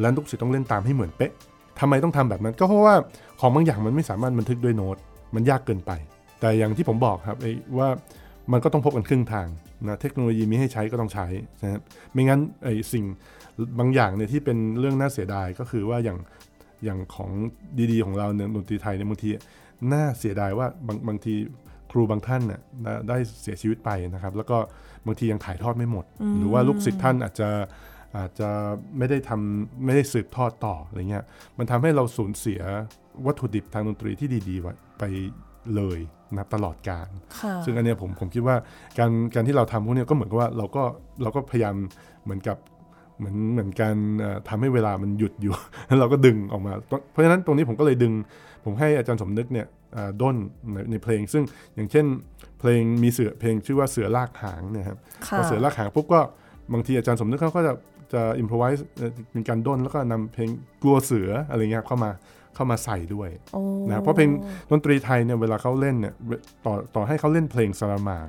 [0.00, 1.32] และลูกศิษย์ต้องเล่นตามให้เหมือนเป๊ะ
[1.80, 2.94] ทำไมต้องทำแบบนั้น ก็เพราะว่า
[3.40, 4.96] ของบางอย่างมันไม่สามารถบันทึกด้วยโน้ต
[5.34, 5.92] มันยากเกินไป
[6.40, 7.88] แต่อย่างที่ผมบอกครับไอ้ว่า
[8.52, 9.46] มันก็ต้องพบกันครึ่งทาง
[9.88, 11.26] นะเทคโนโลยีมีให้ใช้ก็ต้องใช้
[11.62, 11.80] นะครับ
[12.12, 13.04] ไม่งั้นไอ้สิ่ง
[13.78, 16.18] บางอย่างเนี่ยที่เป็นเรื่องน่าเสียดายก็คือว่าอย่าง
[16.84, 17.30] อย่างของ
[17.92, 19.30] ดีๆ ของเราเนี่ยดนตรีไทยเนี่ยบางที
[19.92, 21.34] น่าเสียดายว่าบางบางที
[21.90, 24.58] ครูบางท่านน่ะได้ได้เสียชีวิตไปนะครับ แล้วก็
[25.06, 26.04] บางทียังถ่ายทอดไม่หมด
[26.38, 27.48] หรือว่าลูกศิษย์ท่านอาจจะ
[28.16, 28.48] อาจจะ
[28.98, 31.24] ไม่ได้ทำไม่ได้สืบทอดต่ออะไรเงี้ย
[31.58, 32.60] มันทำให้เราสูญเสีย
[33.26, 35.04] วัตถุดิบทางดนตรีที่ดีๆไว้ไป
[35.76, 35.98] เลย
[36.32, 37.08] นะครับตลอดการ
[37.40, 38.56] ค่ะซึ่งอันเนี้ยผมผมคิดว่า
[38.98, 40.82] การการที่เราทำพวกเนี้ยก็เหมือนกับว่าเราก็
[41.22, 41.74] เราก็พยายาม
[42.24, 42.56] เหมือนกับ
[43.18, 45.54] เหมือนเหมือนการเอ่อทำให้เวลามันหยุดอยู่
[45.86, 46.72] แล้วเราก็ดึงออกมา
[47.12, 48.12] เพราะฉะนั้นตรงนี้ผมก็เลยดึง
[48.64, 50.36] ผมให้อาจารย์สมนึกเนี่ยอ่าด้น
[50.72, 51.44] ในในเพลง ซึ่ง
[51.74, 52.06] อย่างเช่น
[52.60, 56.20] เพลงมีเสือเพลงชื่อว่าเสือลากหางเนี่ยครับค่ะพอเสือลากหางปุ๊บก็
[56.72, 57.72] บางทีอาจารย์สมนึกเขาก็จะ
[58.12, 58.86] จะอิมพอไวส์
[59.32, 60.48] เป็นการด้นแล้วก็นำเพลง
[60.82, 62.10] กลัวเสืออะไรเงี้ยเข้ามา
[62.54, 64.30] เข้ามาใส่ด้วยโอ้นะครับเพราะเพลง
[64.70, 66.30] ดนตรีไทยเนี่ยเวลาเขาเล่นเนี่ยเว
[66.66, 68.28] ต่อต่อให้เขาเล่นเพลงสารมาก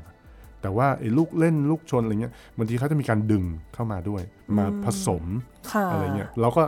[0.61, 4.21] แต่ว่าไอ้ลูกเล่นลูกชนอะไรเงี้ยบางทีเขาจะมีการดึงเข้ามาด้วย
[4.57, 5.23] มาผสม
[5.71, 6.63] ค่ะอะไรเงี้ยเราก็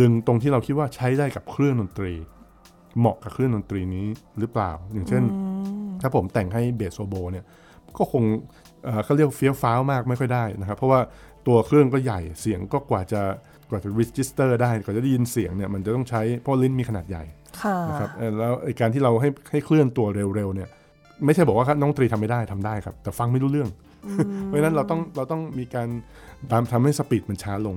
[0.00, 2.12] ดึงตรงที่เราคิดว่าใช้ได้กับเครื่องดนตรี
[2.98, 4.06] เหมาะกับเครื่องดนตรีนี้
[4.38, 5.22] หรือเปล่า อย่างเช่น
[6.00, 7.44] ถ้าผมแต่งให้ bass oboe เนี่ย
[7.98, 8.24] ก็คง
[8.84, 11.00] เอ่อเขาเรียกเฟี้ยวฟ้าวมากไม่ค่อยได้นะครับ เพราะว่า
[11.46, 13.20] ตัวเครื่องก็ใหญ่เสียงก็กว่าจะ
[13.70, 17.24] กว่าจะ register ได้กว่าจะได้ยินเสียงเนี่ยมันจะต้องใช้เพราะลิ้นมีขนาดใหญ่
[17.62, 20.68] ค่ะนะครับเอ่อแล้วไอ้การที่เราให้ให้เคลื่อนตัวเร็วๆเนี่ย
[21.24, 23.70] ไม่ใช่บอกว่านักดนตรีทำไม่ได้ทำได้ครับ แต่ฟังไม่รู้เรื่อง
[24.44, 25.88] เพราะฉะนั้นเราต้องเราต้องมีการ
[26.52, 27.76] ตามทำให้สปีดมันช้าลง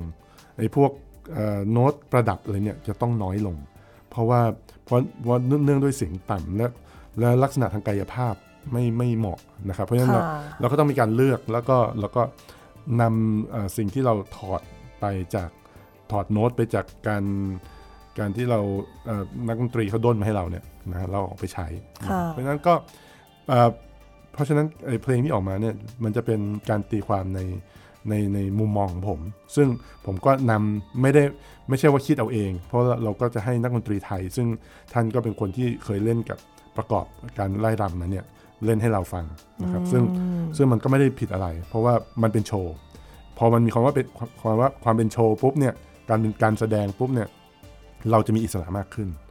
[0.58, 0.92] ไอ้พวก
[1.34, 3.56] เอ่อโน้ตประดับอะไรเนี่ยจะต้องน้อยลง
[4.10, 4.42] เพราะว่า
[4.92, 6.68] เพราะเพราะเนื่องด้วยเสียงต่ำและ
[7.20, 8.36] และลักษณะทางกายภาพ
[8.72, 9.40] ไม่ไม่เหมาะ
[9.70, 12.22] นะครับ เพราะฉะนั้นเราค่ะเราก็ต้องมีการเลือกแล้วก็แล้วก็
[13.02, 14.62] นำเอ่อสิ่งที่เราถอด
[15.00, 15.50] ไปจาก
[16.12, 17.24] ถอดโน้ตไปจากการ
[18.20, 18.60] การที่เรา
[19.06, 21.68] เอ่อนักดนตรีเขาด้นมาให้เราเนี่ยนะฮะเราเอาไปใช้
[22.10, 22.74] ค่ะเพราะฉะนั้นก็
[23.48, 23.70] เอ่อ
[24.34, 26.40] เพราะฉะนั้นไอ้เพลงที่ออกมาเนี่ยมันจะเป็น
[26.70, 27.40] การตีความใน
[28.10, 29.20] ในในมุมมองของผม
[29.56, 29.68] ซึ่ง
[30.06, 31.24] ผมก็นำไม่ได้
[31.70, 34.48] ไม่ใช่ว่าคิดเอาเอง เพราะเราก็จะให้นักดนตรีไทย ซึ่ง
[34.94, 36.38] ท่านก็เป็นคนที่เคยเล่นกับ
[36.78, 37.06] ประกอบ
[37.38, 38.26] การไล่รำมาเนี่ย
[38.66, 39.26] เล่นให้เราฟัง
[39.64, 40.04] นะครับซึ่ง
[40.58, 41.94] ซึ่งมันก็ไม่ได้ผิดอะไร เพราะว่า
[42.24, 42.74] มันเป็นโชว์
[43.38, 44.06] พอมันมีความว่าเป็น
[44.42, 45.74] ความว่าความเป็นโชว์ปุ๊บเนี่ย
[46.10, 47.28] การเป็นการแสดงปุ๊บเนี่ย
[48.12, 49.31] เราจะมีอิสระมากขึ้นค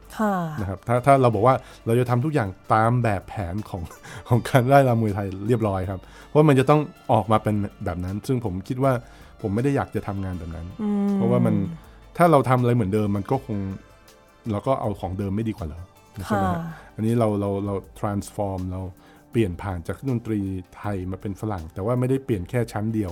[0.59, 1.55] นะครับถ้าถ้าเราบอกว่า
[1.85, 3.81] เราจะทำทุกอย่างตามแบบแผนของ
[4.27, 6.81] ของการไล่รำมวยไทยเรียบร้อยครับ เพราะมันจะต้อง
[7.13, 7.55] ออกมาเป็น
[7.85, 8.93] แบบนั้น ซึ่งผมคิดว่า
[9.41, 10.67] ผมไม่ได้อยากจะทำงานแบบนั้น
[11.15, 11.55] เพราะว่ามัน
[12.17, 13.57] ถ้าเราทำอะไรเหมือนเดิมมันก็คง
[14.51, 15.81] เราก็เอาของเดิมไม่ดีกว่าเหรอ
[16.27, 16.61] ใช่ไหมค่ะฮะ
[16.95, 18.81] อันนี้เราเราเรา transform เรา
[19.31, 20.39] เปลี่ยนผ่านจากดนตรี
[20.75, 23.11] ไทยมาเป็นฝรั่ง แต่ว่าไม่ได้เปลี่ยนแค่ชั้นเดียว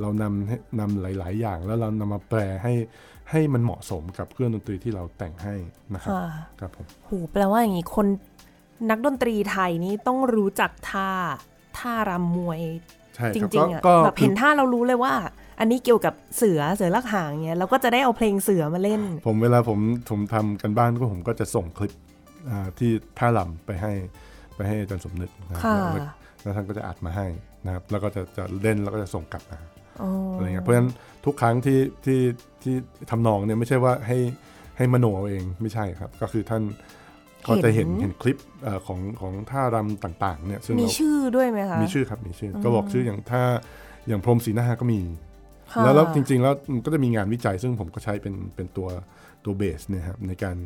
[0.00, 2.72] เรานำให้นำหลาย ๆ อย่างแล้วเรานำมาแปลให้
[3.30, 5.54] ให้มันเหมาะสมกับเครื่องดนตรีที่เราแต่งให้
[5.94, 6.24] นะครับค่ะ
[6.60, 8.06] ครับผมโหแปลว่าอย่างนี้คน
[8.90, 11.10] นักดนตรีไทยนี่ต้องรู้จักท่า
[11.78, 12.60] ท่ารำมวย
[13.16, 15.14] ใช่จครับริก็งๆอะก็แบบคืเห็อนท่าเรารู้เลยว่า
[15.60, 19.78] อันนี้เกี่ยวกับเสือเสือลักหางเงี้ยเราก็จะได้เอาเพลงเสือมาเล่น ผมเวลาผม
[20.10, 21.92] ผมทำกันบ้านก็ผมก็จะส่งคลิป
[22.50, 23.92] อ่าที่ท่าลำไปให้
[24.56, 26.06] ไปให้อาจารย์สมนึกนะครับค่ะแล้ว
[26.42, 27.26] แล้วท่านก็จะอัดมาให้
[27.66, 29.58] นะครับแล้วก็จะจะเล่นแล้วก็จะส่งกลับมา
[30.02, 30.90] อ๋อออะไรเงี้ยเพราะฉะนั้น
[31.24, 32.20] ทุกครั้งที่ที่
[32.62, 32.74] ที่
[33.10, 34.18] ทำนองเนี่ยไม่ใช่ว่าให้
[34.76, 36.62] ให้มโนเอาเองไม่ใช่ครับ ก็คือท่าน
[37.46, 43.42] ก็จะเห็นเห็นคลิปเอ่อของของท่ารำต่างๆเนี่ยซึ่งมีเราชื่อด้วยไหมคะมีชื่อครับมีชื่ออก็บอกชื่ออย่างถ้า
[44.08, 45.00] อย่างพรหมสีหน้าก็มี
[45.72, 48.88] ค่ะแล้วแล้วจริง ๆ แล้วมันก็จะมีงานวิจัย ซึ่งผมก็ใช้เป็นเป็นตัว
[49.44, 50.56] ตัวเบสเนี่ยครับในการ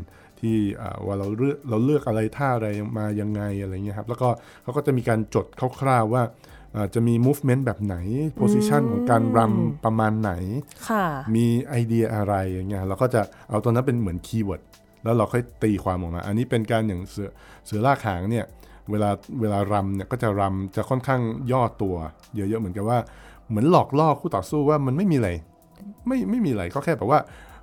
[0.40, 2.68] ที่อ่าว่าเราเลือกเราเลือกอะไรท่าอะไร
[2.98, 4.28] มายังไงอะไรเงี้ยครับแล้วก็
[4.62, 5.46] เขาก็จะมีการจด
[5.80, 6.32] คร่าวๆว่าอ่า
[6.94, 7.96] จะมี movement แบบไหน
[8.40, 10.32] position ของการรำประมาณไหน
[10.88, 11.04] ค่ะ
[11.34, 14.62] มีไอเดียอะไรอย่างเงี้ยเราก็จะเอาตัวนั้นเป็นเหมือน keyword
[15.04, 17.30] แล้วเราค่อยตีความออกมา อันนี้เป็นการอย่างเสือ
[17.66, 18.44] เสือลากหางเนี่ย
[18.90, 19.10] เวลา
[19.40, 21.20] เวลารำเนี่ยก็จะรำจะค่อนข้าง
[21.52, 21.96] ย่อตัว
[22.34, 22.98] เยอะๆเหมือนกับว่า
[23.48, 25.30] เหมือนหลอกล่อคู่ต่อสู้ว่ามันไม่มีอะไร
[26.06, 27.20] ไม่ไม่มีอะไรก็แค่แบบว่า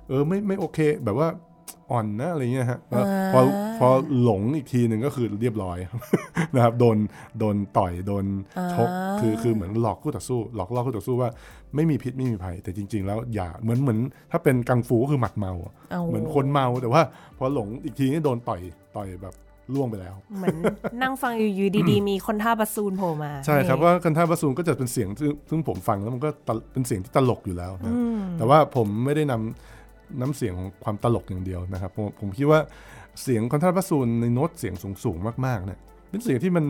[0.08, 1.28] เออไม่ไม่โอเค แบบว่า
[1.90, 3.40] อ่อนนะอะไรเงี้ยฮะแล้วพอ
[3.78, 3.88] พอ
[4.22, 5.78] หลงอีกทีหนึ่งก็คือเรียบร้อย
[6.54, 6.96] นะครับโดน
[7.38, 8.24] โดนต่อยโดน
[8.74, 8.88] ชก
[9.20, 11.30] คือคือเหมือนหลอกคู่ต่อสู้ หลอกล่อคู่ต่อสู้ว่า
[11.74, 13.98] ไม่มีพิษไม่มีภัยแต่จริง ๆ แล้วอย่าเหมือนเหมือน
[14.30, 17.02] ถ้าเป็นกังฟูก็คือหมัดเมาอะเอาเหมือนคนเมาแต่ว่า
[17.38, 18.60] พอหลงอีกทีนี่โดนต่อย
[18.96, 19.34] ต่อยแบบ
[19.74, 20.56] ล่วงไปแล้ว เหมือน
[21.02, 27.94] นั่งฟังอยู่ๆดีๆ มีคนท่าบัสซูนโผล่มา ใช่ครับนี่ว่ากันท่าบาซูนก็จะเป็นเสียงซึ่งซึ่งผมฟังแล้วมันก็ตลเป็นเสียงที่ตลกอยู่แล้วนะ
[28.38, 29.73] แต่ว่าผมไม่ได้นำ
[30.20, 32.60] น้ำเสียงของความตลกอย่างเดียวนะครับ ผมผมคิดว่า
[33.22, 34.74] เสียง contrabassoon ในโน้ตเสียง
[35.04, 35.78] สูงๆมากๆเนี่ย
[36.10, 36.64] เป็นเสียงที่มัน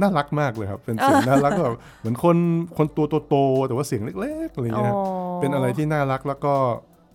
[0.00, 2.36] น่ารักมากเลยครับ เป็นเสียงน่ารักแบบเหมือนคน
[2.76, 5.02] คนตัวโตๆแต่ว่าเสียงเล็กๆอะไรอย่างเงี้ยอ๋อ
[5.40, 6.54] เป็นอะไรที่น่ารักแล้วก็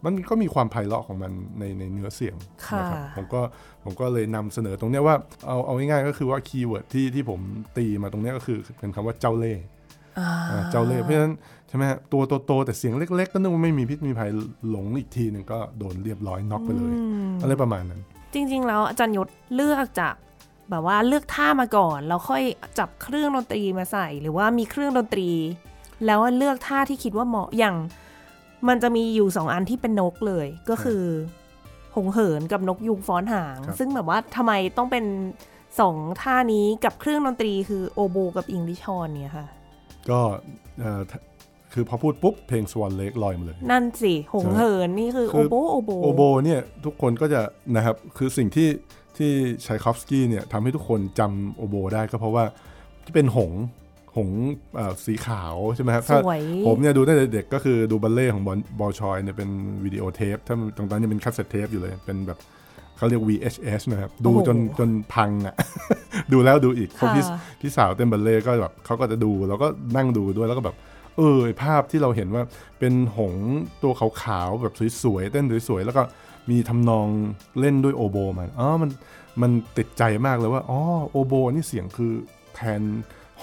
[0.04, 2.36] มันก็มีความไพเราะของมันในในเนื้อเสียง
[2.68, 3.42] ค่ะนะครับผมก็
[3.84, 5.16] ผมก็เลยนำเสนอตรงเนี้ยว่า
[5.48, 7.40] เอาเอาง่ายๆก็คือว่า keyword ที่ที่ผม
[7.78, 9.64] ตีมาตรงเนี้ยก็คือเป็นคำว่าเจ้าเล่ห์
[10.20, 11.34] อ่าอ่าเจ้าเล่ห์เพราะฉะนั้น
[11.70, 14.30] ใช่ไหมฮะตัวโตๆแต่เสียงเล็ก ๆ ก็นึกว่าไม่มีพิษมีภัย
[14.70, 16.94] หลงอีกทีหนึ่งก็โดนเรียบร้อยน็อกไปเลย
[17.42, 18.02] อะไรประมาณนั้น
[18.34, 20.16] จริง ๆ แล้วอาจารย์ยศเลือกจาก
[20.70, 22.44] แบบว่าเลือกท่ามาก่อน แล้วค่อย
[22.80, 25.30] จับเครื่องดนตรีมาใส่ หรือว่ามีเครื่องดนตรี
[26.06, 27.76] แล้วเลือกท่าที่คิดว่าเหมาะอย่าง
[28.68, 31.04] มันจะมีอยู่สองอันที่เป็นนกเลย ก็คือ
[31.96, 35.06] หงเหินกับนกยูงฟ้อนหางครับซึ่งแบบว่าทำไมต้องเป็น
[35.80, 39.48] สองท่านี้กับเครื่องดนตรีคือโอโบกับ English horn เนี่ยค่ะ
[40.10, 40.20] ก็
[40.80, 41.20] เอ่อถ้า
[41.74, 47.42] คือพอพูดปุ๊บเพลง Swan Lake ลอยมาเลย นั่นสิหงส์เหินนี่คือคืโออโบโอโบโอโบเนี่ยทุกคนก็จะ
[47.76, 48.70] นะครับคือสิ่งที่
[49.18, 49.32] ที่
[49.66, 52.44] ชัยคอฟสกี้เนี่ยทำให้ทุกคนจำโอโบได้ก็เพราะว่า
[53.06, 53.62] ที่เป็นหงส์
[54.18, 54.42] หงส์
[54.76, 59.50] เอ่อสีขาวใช่ไหมครับถ้าสมัยผมเนี่ยดูตั้งแต่เด็กก็คือดูบัลเลต์ของบอลบอลชอยเนี่ยเป็น
[59.84, 62.40] วิดีโอเทป ถ้าตรงนั้นยังเป็น cassette tape อยู่เลยเป็นแบบ
[62.98, 65.56] เขาเรียก VHS นะครับ ดูจนจนพังอะ
[66.34, 70.76] ดูแล้วดูอีกเพราะพี่ค่ะพี่สาวเต้นบัลเล่ก็แบบเขาก็จะดูแล้วก็นั่งดูด้วยแล้วก็แบบ
[71.20, 72.44] เออไอ้ภาพที่เราเห็นว่า
[72.80, 73.48] เป็นหงส์
[73.84, 76.04] ตัวขาวๆแบบสวยๆเต้นสวยๆแล้วก็
[76.50, 77.08] มีทำนอง
[77.60, 78.90] เล่นด้วยโอโบมันอ๋อมัน
[79.42, 80.80] มันติดใจมากเลยว่าอ๋อ
[81.12, 82.14] โอโบนี่เสียงคือ
[82.56, 82.82] แทน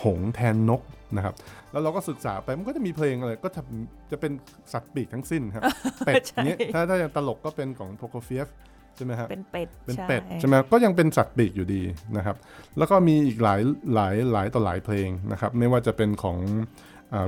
[0.02, 0.82] หงส์แทนนก
[1.16, 1.34] นะครับ
[1.72, 3.62] แล้วเราก็ศึกษาไปมันก็จะมีเพลงอะไรก็จะ
[4.10, 4.32] จะเป็น
[4.72, 5.62] สัตว์ปีกทั้งสิ้นครับ
[6.06, 8.48] เป็ดใช่เนี้ยถ้าถ้ายังตลกก็เป็นของโปรโคเฟียฟ
[8.96, 11.82] ใช่ไหมครับเป็นเป็ดเป็นใช่เป็ดใช่ไหมก็ยังเป็นสัตว์ปีกอยู่ดี
[12.16, 12.36] นะครับ
[12.78, 13.60] แล้วก็มีอีกหลาย
[13.94, 16.38] หลายหลายต่อหลายเพลงนะครับ ไม่ว่าจะเป็นของ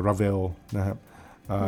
[0.07, 0.39] ราเวล
[0.77, 0.97] นะครับ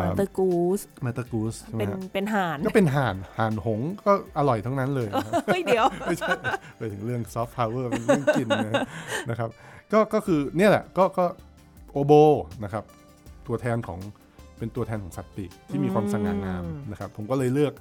[0.00, 6.30] Mother Goose Mother Goose ใช่ไหมเป็นฮะเป็นห่านก็เป็นห่านห่านหงส์ก็อร่อยทั้งนั้นเลยนะครับเฮ้ยเดี๋ยวไม่ใช่
[6.78, 8.84] ไปถึงเรื่องซอฟต์พาวเวอร์เป็นเรื่องกินนะ
[9.30, 9.48] นะครับ
[9.92, 11.24] ก็ก็คือเนี่ยแหละก็ก็
[11.92, 12.12] โอโบ
[12.64, 12.84] นะครับ
[13.46, 13.98] ตัวแทนของ
[14.58, 17.72] เป็นตัวแทนของสัตว์ปีกที่มีความสง่างามนะครับ ผมก็เลยเลือก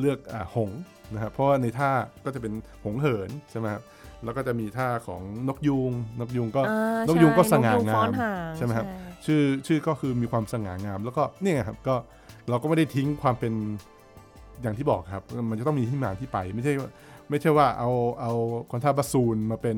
[0.00, 0.80] เลือกอาหงส์
[1.14, 1.90] นะครับเพราะว่าในท่า
[2.24, 2.52] ก็จะเป็น
[2.84, 3.82] หงส์เหินใช่ไหมครับ
[4.24, 8.86] แล้วก็จะมีท่าของนกยูงนกยูงก็อ่านกยูงก็ใช่สง่านกยูฟ้งาอมนห่างใช่ไหมครับ
[9.26, 11.94] ชื่อชื่อก็คือมีความสง่างาม แล้วก็เนี่ยครับก็
[12.50, 13.52] เราก็ไม่ได้ทิ้งความเป็น
[14.62, 16.90] อย่างที่บอกครับ มันจะต้องมีที่มาที่ไปไม่ใช่ว่า
[17.30, 17.90] ไม่ใช่ว่าเอา
[18.20, 18.32] เอา
[18.70, 19.76] คอนทราบาซูนมาเป็น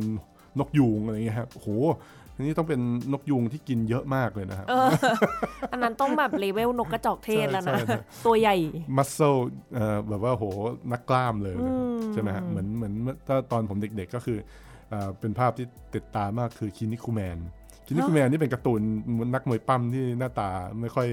[0.58, 1.68] นกยูงอะไรเงี้ยครับโอ้โห
[2.19, 2.80] อั นนี้ต้องเป็น
[3.12, 4.88] นกยูงที่กินเยอะมากเลยนะครับเออ
[5.72, 8.56] อันนั้นต้องแบบเลเวลนกกระจอกเทศแล้วนะใช่ใช่ตัวใหญ่
[8.96, 9.36] muscle
[9.74, 10.44] เอ่อแบบว่าโห
[10.92, 12.92] นักกล้ามเลยนะครับอืมใช่ไหมฮะเหมือนเหมือน
[13.26, 14.38] ถ้าตอนผมเด็กๆก็คือ
[14.90, 17.38] เอ่อเป็นภาพที่ติดตามากคือคินิคูแมน
[17.86, 18.80] คินิคูแมนนี่เป็นการ์ตูน
[19.34, 21.08] นักมวยปล้ำที่หน้าตาไม่ค่อย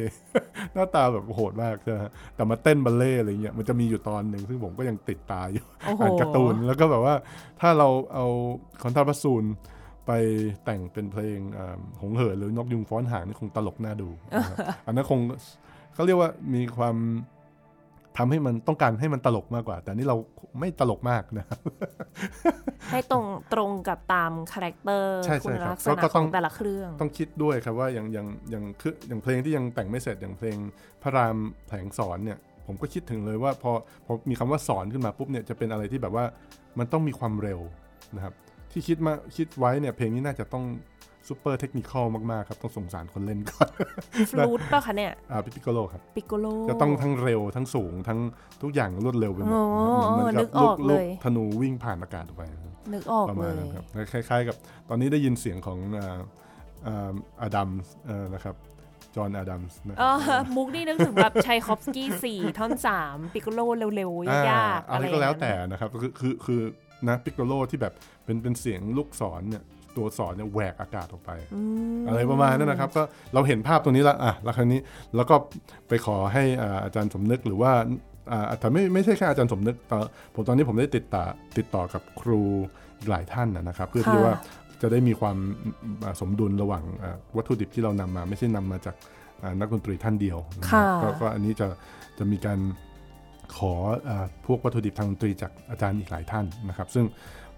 [0.73, 7.15] หน้าตาแบบโหดมากใช่ไหมฮะแต่มาเต้นบัลเล่ต์อะไรเงี้ยมันจะมีอยู่ตอนหนึ่งซึ่งผมก็ยังติดตาอยู่โอ้โหอ่านการ์ตูนแล้วก็แบบว่า
[7.61, 8.25] ถ้าเราเอา
[8.83, 9.43] contrabassoon
[10.07, 10.11] ไป
[10.65, 15.19] แต่งเป็นเพลงอ่าหงส์เหินหรือนกยูงฟ้อนหางนี่คงตลกน่าดูนะครับอันนั้นคง
[15.93, 16.95] เขาเรียกว่ามีความ
[18.17, 20.17] ทำให้มันต้องการให้มันตลกมากกว่า แต่นี่เรา
[20.59, 21.59] ไม่ตลกมากนะครับ
[22.91, 30.57] ให้ตรงตรงกับตาม character ใช่ใช่คุณครับลักษก็ณะก็ขต้อองงแต่ละเครื่อง ตต้องคิดด้วยครับว่าอย่างอย่างอย่างคืออย่างเพลงที่ยังแต่งไม่เสร็จอย่างเพลง
[31.01, 31.37] พระราม
[31.67, 32.37] แผลงศรเนี่ย
[32.67, 33.71] ผมก็คิดถึงเลยว่าพอ
[34.05, 36.25] พอมีคำว่าสอนขึ้นมาปุ๊บเนี่ยจะเป็นอะไรที่แบบว่า
[36.79, 37.59] มันต้องมีความเร็ว
[38.15, 38.33] นะครับ
[38.77, 40.65] ที่คิดมาคิดไว้เนี่ยเพลงนี้น่าจะต้อง
[41.27, 43.69] ซูเปอร์เทคนิคอลมาก ๆ ครับ ต้องสงสารคนเล่นก่อน
[44.31, 48.19] ฟลูตป่ะคะเนี่ย อ่า ปิโกโลครับ ปิโกโล จะต้องทั้งเร็วทั้งสูงทั้ง
[48.61, 49.65] ทุกอย่างรวดเร็วไปหมดอ๋อ
[50.11, 54.55] เหมือนนึกับกอลูอกกลูเลกยธนูวิ่งผ่านอากาศออกไปครับนึกออกประเลมาณยนั้นครับคล้าย ๆ กับ
[54.89, 56.17] ตอนนี้ได้ยินเสียงของอ่า
[56.87, 57.11] อ่า
[57.41, 58.55] อดัมส์เอ่อนะครับ
[59.15, 60.17] จอห์นอดัมส์นะเออ
[60.55, 63.59] มุกนี่นึกถึงแบบชัยคอฟสกี้สี่ท่อนสามปิโกโล
[63.95, 66.61] เร็วๆ ยากอ่ๆอะไรก็แล้วแต่อย่างนั้นนะครับคือคือคือ
[67.07, 67.93] นะปิโกโลที่แบบ
[68.25, 69.63] เป็นเป็นเสียงลูกศรเนี่ย
[69.97, 71.61] ตัวศรเนี่ยแหวกอากาศออกไปอื
[71.99, 74.79] มอะไรประมาณนั้นนะครับ ก็เราเห็นภาพตรงนี้แล้วอะแล้วคราวนี้
[75.15, 75.35] แล้วก็
[75.87, 77.71] ไปขอให้อ่าอาจารย์สมนึกหรือว่า
[78.31, 80.01] อ่าแต่ไม่ไม่ใช่แค่อาจารย์สมนึกตอน
[80.33, 81.23] ผมตอนนี้ผมได้ติดต่อ
[81.57, 82.41] ติดต่อกับครู
[82.97, 84.33] อีกหลายท่านนะนะครับ เพื่อที่ค่ะว่า
[84.81, 85.37] จะได้มีความ
[86.05, 88.95] อ่าสมดุลระหว่างอ่าวัตถุดิบที่เรานำมา ไม่ใช่นำมาจาก
[89.43, 91.67] อ่านักดนตรีท่านเดียวนะครัค่ะบก็ก็อันนี้จะ
[92.17, 92.59] จะมีการ
[93.55, 93.73] ขอ
[94.09, 97.05] อาพวกวัตถุดิบทางดนตรีจากอาจารย์อีกหลายท่านนะครับ ซึ่ง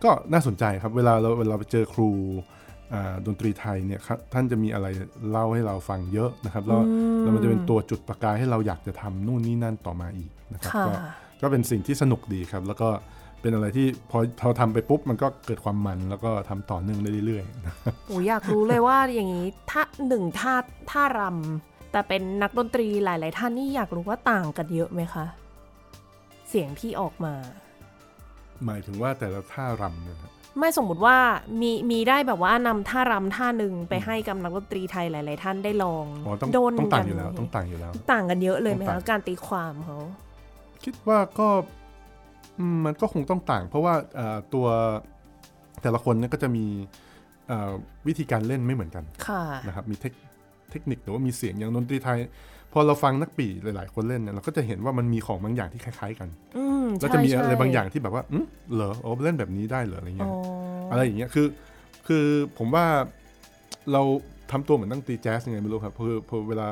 [0.03, 2.09] ก็น่าสนใจครับเวลาเราเวลาไปเจอครู
[2.93, 4.87] อ่าดนตรีไทยเนี่ยครับท่านจะมีอะไร
[5.29, 6.81] เล่าให้เราฟังเยอะนะครับแล้ว
[7.21, 10.91] แล้วมันจะเป็นตัวจุดประกายให้เราอยากจะทำนู่นนี่นั่นต่อมาอีกนะครับค่ะก็
[11.41, 12.89] ก็เป็นสิ่งที่สนุกดีครับ แล้วก็
[13.41, 17.75] เป็นอะไรที่พอเราทำไปปุ๊บ มันก็เกิดความมันแล้วก็ทำต่อเนื่องได้เรื่อยๆนะ
[18.07, 20.55] โอ้อยากรู้เลยว่าอย่างนี้ถ้าหนึ่งท่า
[20.89, 25.25] ท่ารำแต่เป็นนักดนตรีหลาย ๆ ท่านนี่อยากรู้ว่าต่างกันเยอะไหมคะ
[26.49, 27.33] เสียงที่ออกมา
[28.65, 31.17] หมายถึงว่าแต่ละท่ารำเนี่ยนะไม่สมมุติว่า
[31.61, 39.97] มีมีได้แบบว่านำท่ารำท่าหนึ่งไปให้กับนักดนตรีไทยหลาย ๆ ท่านได้ลองอ๋อต้องโดนต้องต่างกันอยู่แล้วต้องต่างอยู่แล้ว ต่างกันเยอะเลยไหมต้องคะต่างการตีความเขา
[40.83, 41.47] คิดว่าก็
[42.59, 44.67] อืมมันก็คงต้องต่าง เพราะว่าเอ่อตัว
[45.81, 46.65] แต่ละคนเนี่ยก็จะมี
[47.47, 47.71] เอ่อ
[48.07, 50.13] วิธีการเล่นไม่เหมือนกันค่ะนะครับมีเทค
[50.71, 52.19] เทคนิคหรือว่ามีเสียงอย่างดนตรีไทย
[52.73, 60.31] พอเราฟังนักปี่หลาย ๆ คนเล่นเนี่ยเราก็จะเห็นว่ามันมีของบางอย่างที่คล้าย ๆ กันอืมแล้วจะมีใช่อะไรใช่บางอย่างที่แบบว่าอืมเหรอโอ้เล่นแบบนี้ได้เหรออะไรอ๋เงี้อย
[60.91, 61.47] อะไรอย่างเงี้ยคือ
[62.07, 62.25] คือ
[62.57, 62.85] ผมว่า
[63.93, 64.01] เรา
[64.51, 66.69] ทำตัวเหมือนนักดนตรีแจ๊สยังไงไม่รู้ครับคือพอเวลา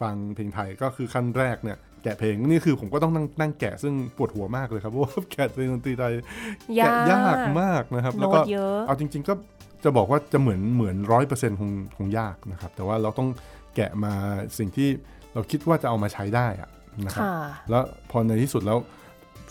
[0.00, 6.12] ฟังเพลงไทยก็คือขั้นแรกเนี่ยแกะเพลงนี่คือผมก็ต้องนั่งนั่งแกะซึ่งปวดหัวมากเลยครับเพราะว่าแกะเพลงดนตรีไทย
[6.80, 9.34] ยาแกะกยากมากนะครับ แล้วโน้ก็ตเยอะเอาจริง ๆ ก็
[9.84, 13.28] จะบอกว่าจะเหมือนเหมือนร้อยเปอร์เซ็นต์คงคงยากนะครับ แต่ว่าเราต้อง
[13.76, 14.12] แกะมา
[14.58, 14.88] สิ่งที่
[15.36, 16.70] เราคิดว่าจะเอามาใช้ได้อะ
[17.06, 17.34] นะครับค่ะ
[17.70, 18.78] แล้วพอในที่สุดแล้ว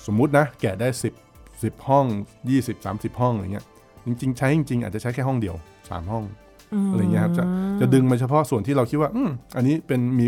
[0.06, 0.88] สมมุตินะ แกะได้
[1.32, 2.06] 10 10 ห้อง
[2.48, 3.66] 20 30 ห้องอะไรเงี้ย
[4.06, 6.24] จริงๆ ใช้จริงๆ อาจจะใช้แค่ห้องเดียว 3 ห้อง
[6.92, 7.44] อะไรเงี้ยครับจะ
[7.82, 10.26] จะดึงมาเฉพาะส่วนที่เราคิดว่าอืมอันนี้เป็นมี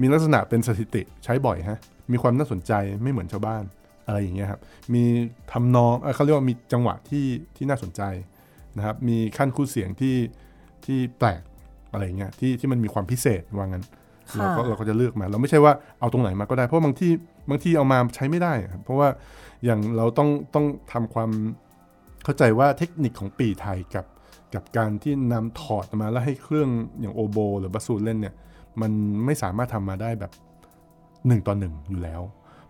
[0.00, 1.78] มีลักษณะเป็นสถิติใช้บ่อยฮะ
[2.12, 3.62] มีความน่าสนใจไม่เหมือนชาวบ้าน
[4.06, 4.60] อะไรอย่างเงี้ยครับ
[4.94, 5.04] มี
[5.52, 8.02] ทำนองเอ่อเขาเรียกว่ามีจังหวะที่ที่น่าสนใจ
[8.76, 10.16] นะครับมีขั้นคู่เสียงที่
[10.84, 11.42] ที่แปลก
[11.92, 13.96] อะไรอย่างเงี้ยที่ที่มันมีความพิเศษว่างั้นค่ะ
[14.36, 17.12] เราก็เราก็จะเลือกมา เราไม่ใช่ว่าเอาตรงไหนมาก็ได้ เพราะบางที่
[17.48, 19.08] บางที่เอามาใช้ไม่ได้ครับเพราะว่า
[19.64, 21.30] อย่างเราต้องต้องทำความ
[22.24, 24.06] เข้าใจว่าเทคนิคของปี่ไทยกับ
[24.54, 26.70] กับการที่นำถอดมาแล้วให้เครื่อง
[27.00, 28.34] อย่างโอโบ หรือบัสซูนเล่นเนี่ย
[28.80, 28.92] มัน
[29.24, 30.32] ไม่สามารถทำมาได้แบบ
[31.26, 32.22] หนึ่งต่อหนึ่งอยู่แล้ว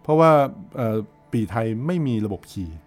[0.02, 0.30] เพราะว่า
[0.76, 0.96] เอ่อ
[1.32, 2.78] ปี่ไทยไม่มีระบบคีย์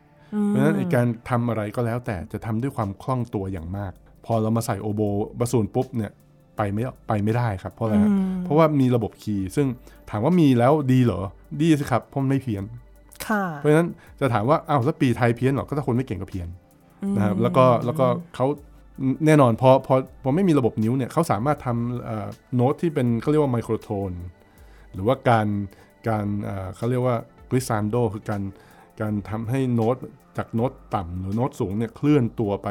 [0.48, 3.92] เพราะฉะนั้นไอ้การทำอะไรก็แล้วแต่จะทำด้วยความคล่องตัวอย่างมาก
[4.26, 5.02] พอเรามาใส่โอโบ
[5.40, 6.12] บัสซูนปุ๊บเนี่ย
[6.62, 8.12] ไปไม่ไปไม่ได้ครับเพราะอะไรฮะ
[8.44, 9.68] เพราะว่ามีระบบคีย์ซึ่ง
[10.10, 11.22] ถามว่ามีแล้วดีเหรอ
[11.62, 12.64] ดีสิครับเพราะมันไม่เพี้ยน
[13.28, 13.88] ค่ะเพราะฉะนั้น
[14.20, 16.48] จะถามว่าอ้าวแล้วปีไทยเพี้ยนเหรอก็ถ้าคนไม่เก่งก็เพี้ยน
[17.18, 18.06] นะครับแล้วก็แล้วก็
[18.36, 18.46] เขา
[19.26, 24.12] แน่นอนพอพอพอไม่มีระบบนิ้วเนี่ยเขาสามารถทำเอ่อโน้ตที่เป็นเขาเรียกว่าไมโครโทน
[24.94, 25.48] หรือว่าการ
[26.08, 27.16] การเอ่อเขาเรียกว่า
[27.50, 28.42] กริซานโดคือการ
[29.02, 29.96] การทำให้โน้ต
[30.38, 32.70] จากโน้ตต่ำหรือโน้ตสูงเนี่ยเคลื่อนตัวไป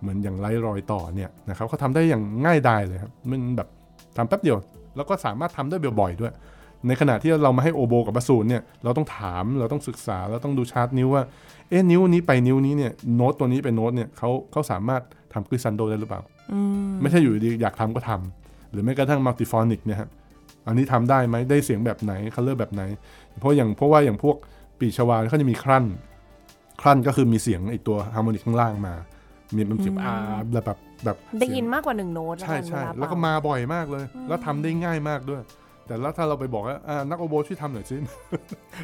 [0.00, 3.68] เหมือนอย่างไร้รอยต่อเนี่ยนะครับเขาทำได้อย่างง่ายดายเลยครับมันแบบ
[4.16, 4.58] ทำแป๊บเดียว
[4.96, 6.32] แล้วก็สามารถทำได้บ่อยๆด้วย
[6.86, 11.22] ในขณะที่เรามาให้โอโบกับบาสูนเนี่ยเราต้องถามเราต้องศึกษาเราต้องดูชาร์ตนิ้วว่า
[11.68, 16.20] เอ๊ะนิ้วนี้ไปนิ้วนี้เนี่ยโน้ตตัวนี้ไปโน้ตเนี่ยเขาเขาสามารถทำ glissando ได้หรือเปล่า
[16.52, 20.08] อืมไม่ใช่อยู่ดีๆอยากทำก็ทำหรือแม้กระทั่ง multiphonic เนี่ยฮะ
[20.66, 22.82] อันนี้ทำได้ไหมได้เสียงแบบไหน color แบบไหน
[23.40, 24.36] เพราะอย่างเพราะว่าอย่างพวก
[24.78, 25.84] ปี่ชวาเขาจะมีครั่น
[26.80, 28.94] ครั่นก็คือมีเสียงไอตัว harmonic ข้างล่างมา
[29.54, 30.14] มีเป็นเสียงอา
[30.52, 35.42] แบบแบบแบบได้เสีงยินมากกว่าหนึ่งโน้ตใช่ล้วกันใช่เาแล้วก็เป่มาบ่อยมากเลย แล้วทำได้ง่ายมากด้วย
[35.86, 37.96] แต่แล้วถ้าเราไปบอกว่าอ่านักโอโบช่วยทำหน่อยสิ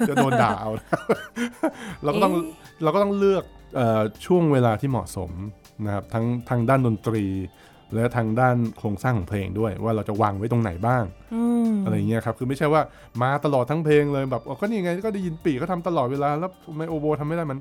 [0.08, 0.70] จะโดนด่าเอา
[2.04, 2.44] เราก็ต้องเอ๊ะ
[2.82, 3.44] เราก็ต้องเลือก
[3.76, 5.30] เออช่วงเวลาที่เหมาะสม
[5.84, 7.24] นะครับทั้งทางด้านดนตรี
[7.94, 12.82] และทางด้านโครงสร้างของเพลงด้วย ว่าเราจะวางไว้ตรงไหนบ้างอืมอะไรเงี้ยครับคือไม่ใช่ว่า
[13.22, 17.58] มาตลอดทั้งเพลงเลยแบบอ๋อก็นี่ไงก็ได้ยินปีก็ทำตลอดเวลาแล้วทำไมโอโบทำไม่ได้มัน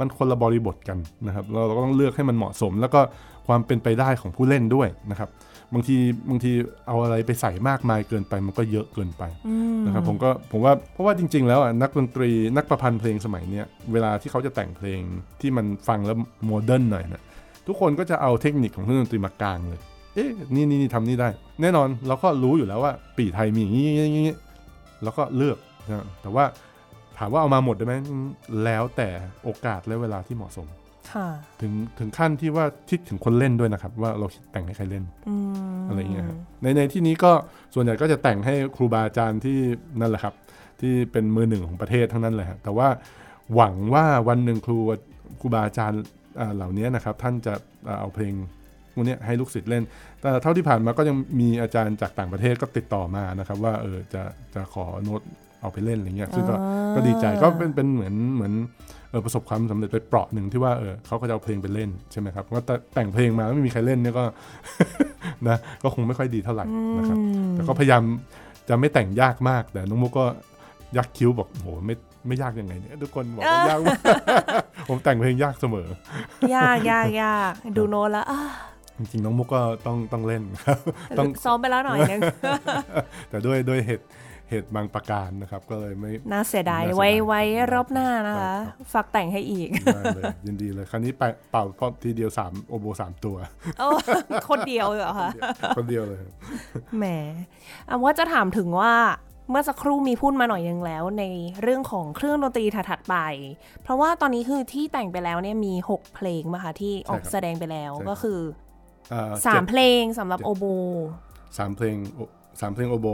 [0.00, 3.00] มันคนละบริบทกันนะครับเราเราก็ต้องเลือกให้มันเหมาะสม แล้วก็
[3.46, 5.28] ความเป็นไปได้ของผู้เล่นด้วยนะครับ
[5.74, 5.96] บางที
[6.28, 6.52] บางที
[6.86, 15.00] เอาอะไรไปใส่มากมายเกินไปมันก็เยอะเกินไปอืมนะครับผมก็ผมว่าเพราะว่าจริง ๆ แล้วอะนักดนตรีนักประพันธ์เพลงสมัยเนี้ยเวลาที่เขาจะแต่งเพลง
[15.40, 16.16] ที่มันฟังแล้ว
[16.46, 17.22] โมเดิร์นหน่อยนะ
[17.66, 19.80] ทุกคนก็จะเอาเทคนิคของเครื่องดนตรีมากลางเลย
[20.14, 21.28] เอ๊ะนี่นี่นี่ทำนี่ได้
[21.62, 24.36] แน่นอนเราก็รู้อยู่แล้วว่า ปีไทยมีอย่างนี้อย่างนี้อย่างนี้
[25.02, 25.58] แล้วก็เลือก
[25.92, 26.44] นะแต่ว่า
[27.18, 28.26] ถามว่าเอามาหมดได้ไหมอืม
[28.64, 29.08] แล้วแต่
[29.44, 30.66] โอกาสและเวลาที่เหมาะสม
[31.12, 31.26] ค่ะ
[31.60, 35.34] ถึงถึงขั้นที่ว่าคิดถึงคนเล่นด้วยนะครับ ว่าเราแต่งให้ใครเล่นอื
[35.78, 37.32] มอะไรเงี้ยครับในในที่นี้ก็
[37.74, 39.58] ส่วนใหญ่ก็จะแต่งให้ครูบาอาจารย์ที่
[40.00, 40.34] นั่นแหละครับ
[40.80, 42.88] ที่เป็นมือหนึ่งของประเทศทั้งนั้นเลยครับแต่ว่า
[43.54, 44.78] หวังว่าวันหนึ่งครู
[45.40, 46.23] ครูบาอาจารย์อ่า
[46.56, 47.54] เหล่านี้นะครับท่านจะ
[47.88, 48.32] อ่าเอาเพลง
[48.92, 49.84] พวกเนี้ยให้ลูกศิษย์เล่น
[50.20, 54.22] แต่เท่าที่ผ่านมาก็ยังมีอาจารย์จากต่างประเทศก็ติดต่อมานะครับ ว่าเออจะ
[54.54, 55.22] จะขอโน้ต
[55.60, 58.52] เอาไปเล่นอะไรเงี้ยซึ่งก็อ่าก็ดีใจก็เป็นเป็นเหมือนเหมือน
[59.10, 64.24] เออประสบความสำเร็จไปเปราะหนึ่งที่ว่าเออเขาก็จะเอาเพลงไปเล่นใช่ไหมครับว่าแต่แต่งเพลงมาแล้วไม่มีใครเล่นเนี่ยก็
[65.48, 66.66] นะก็คงไม่ค่อยดีเท่าไหร่
[66.98, 68.02] นะครับอืมแต่ก็พยายาม
[68.68, 70.24] จะไม่แต่งยากมากแต่น้องมุกก็
[70.96, 71.96] ยักคิ้วบอกโหไม่
[72.26, 73.98] ไม่ยากยังไงเนี่ยทุกคนบอกว่ายากมาก
[74.88, 75.76] ผมแต่งเพลงยากเสม
[76.50, 78.40] อ ยากยากยากดูโน้ตแล้วอะ
[78.98, 80.78] จริงๆน้องมุกก็ต้องต้องเล่นครับ
[81.18, 82.20] ต้องซ้อมไปแล้วหน่อยนึง
[83.28, 84.06] แต่ด้วยด้วยเหตุ
[84.50, 87.40] เหตุบางประการนะครับ ก็เลยไม่น่าเสียดายน่าเสียดายไว้ไว้
[87.72, 93.36] รอบหน้านะคะครับฝากแต่งให้อีกได้เลยยินดีเลยครั้นี้ไปเป่าพร้อมทีเดียวสามโอโบสามตัว
[93.78, 93.88] โอ้
[94.50, 95.30] คนเดียวเหรอคะ
[95.78, 96.20] คนเดียวเลย
[96.98, 97.04] แหม
[97.88, 98.92] อะว่าจะถามถึงว่า
[99.50, 101.24] เมื่อสักครู่มีพูดมาหน่อยนึงแล้วใน
[101.62, 103.16] เรื่องของเครื่องดนตรีถัดๆไป
[103.82, 108.38] เพราะว่าตอนนี้คือที่แต่งไปแล้วเนี่ยมี 6 เพลงมาค่ะที่ออกใช่ครับแสดงไปแล้วใช่ครับก็คือ
[109.12, 110.64] อ่าสามจ็ดเพลงสำหรับเจ็ดโอโบ
[111.58, 112.20] สามเพลงโอ
[112.60, 113.08] สามเพลงโอโบ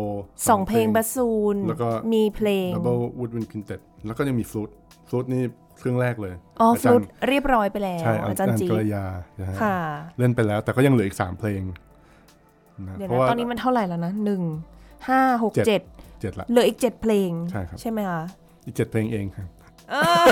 [0.48, 4.70] สองเพลงบาซูนแล้วก็มีเพลงดับเบิลวูดวินคินเต็ดแล้วก็ยังมีฟลูต
[5.08, 5.42] ฟลูตนี่
[5.78, 9.04] เครื่องแรกเลยอ๋อฟจารลุย์ตเรียบร้อยไปแล้วใช่อาจารย์จีกรยา
[9.40, 9.78] นะฮะค่ะ
[10.18, 11.62] เล่นไปแล้วแต่ก็ยังเหลืออีกสามเพลง
[12.86, 14.42] นะเดี๋ยวเพราะนะว่าตอนนี้มันเท่าไหร่แล้วนะหนึ่ง
[15.08, 15.82] ห้าหกเจ็ด
[16.20, 18.22] เจ็ดเจ็ดละเหลืออีกเจ็ดเพลงใช่ครับใช่ไหมคะ
[18.66, 19.48] อีกเจ็ดเพลงเองครับ
[19.90, 20.24] เออ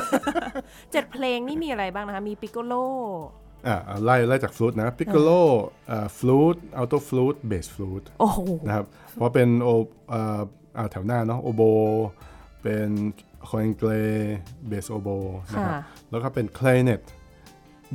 [0.93, 2.75] เจ็ดเพลงนี่มีอะไรบ้างนะคะ มี piccolo
[3.66, 5.31] อ่าเอาไล่ไล่จากฟลูตนะ piccolo
[5.91, 9.68] อ่าฟลูต alto flute bass flute โอ้โหนะครับเพราะเป็นโอ
[10.12, 10.41] อ่า
[10.76, 11.62] อ่าแถวหน้าเนาะโอโบ
[12.62, 12.89] เป็น
[13.49, 13.91] cor anglais
[14.69, 15.09] bass oboe
[15.53, 15.80] นะครับค่ะ
[16.11, 17.03] แล้วก็เป็น clarinet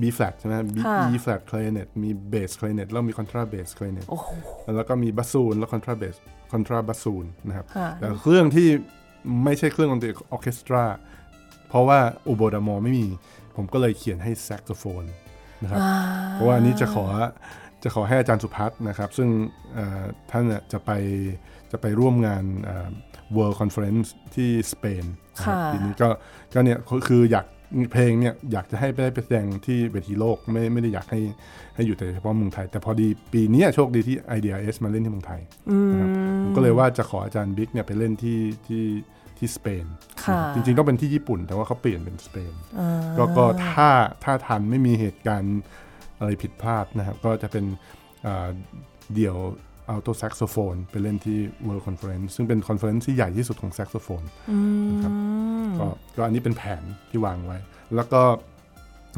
[0.01, 4.05] B flat ใช่ไหม B ค่ะ E flat clarinet มี bass clarinet แล้วมี contra bass clarinet
[4.09, 4.27] โอ้โห
[4.75, 6.15] แล้วก็มีบัสซูนแล้ว contra bass
[6.51, 8.69] contra bassoon นะครับค่ะแต่เครื่องที่
[9.43, 10.83] ไม่ใช่เครื่องดนตรีออร์เคสตรา
[11.69, 13.07] เพราะว่า oboe d'amore ไม่มี
[13.55, 15.03] ผมก็เลยเขียนให้แซกโซโฟน
[15.63, 15.93] นะครับอ่า
[16.33, 17.05] เพราะว่าอันนี้จะขอ
[17.83, 19.29] จะขอให้อาจารย์สุพัฒน์นะครับ ซึ่ง
[19.73, 20.91] เอ่อท่านน่ะจะไป
[21.71, 22.89] จะไปร่วมงานเอ่อ
[23.35, 25.03] World Conference ที่สเปน
[25.35, 26.09] นะครับค่ะทีนี้ก็
[26.53, 27.45] ก็เนี่ยคืออยาก
[27.91, 31.21] เพลงเนี่ยอยากจะให้ไปได้ไปแสดงที่เวทีโลกไม่ไม่ได้อยากให้
[31.76, 36.09] ให้อยู่แต่เฉพาะเมืองไทย แต่พอดีปีเนี้ยโชคดีที่ IDRS มาเล่นที่เมืองไทยอืมนะครับ
[36.41, 38.86] ผมก็เลยว่าจะขออาจารย์บิ๊กเนี่ยไปเล่นที่ที่
[39.38, 39.86] ที่สเปน
[40.26, 43.89] ค่ะจริงๆต้องเป็นที่ญี่ปุ่น แต่ว่าเขาเปลี่ยนเป็นสเปนอ่าก็ก็ถ้า
[44.24, 45.59] ถ้าทันไม่มีเหตุการณ์
[46.19, 47.65] อะไรผิดพลาดนะครับก็จะเป็น
[48.26, 48.47] อ่า
[49.15, 49.38] เดี่ยว
[49.89, 55.13] alto saxophone ไปเล่นที่ World Conference ซึ่งเป็น conference ที่ใหญ่ที่สุดของแซกโซโฟนอืมนะครับ
[55.79, 57.57] ก็ก็อันนี้เป็นแผนที่วางไว้
[57.95, 58.21] แล้วก็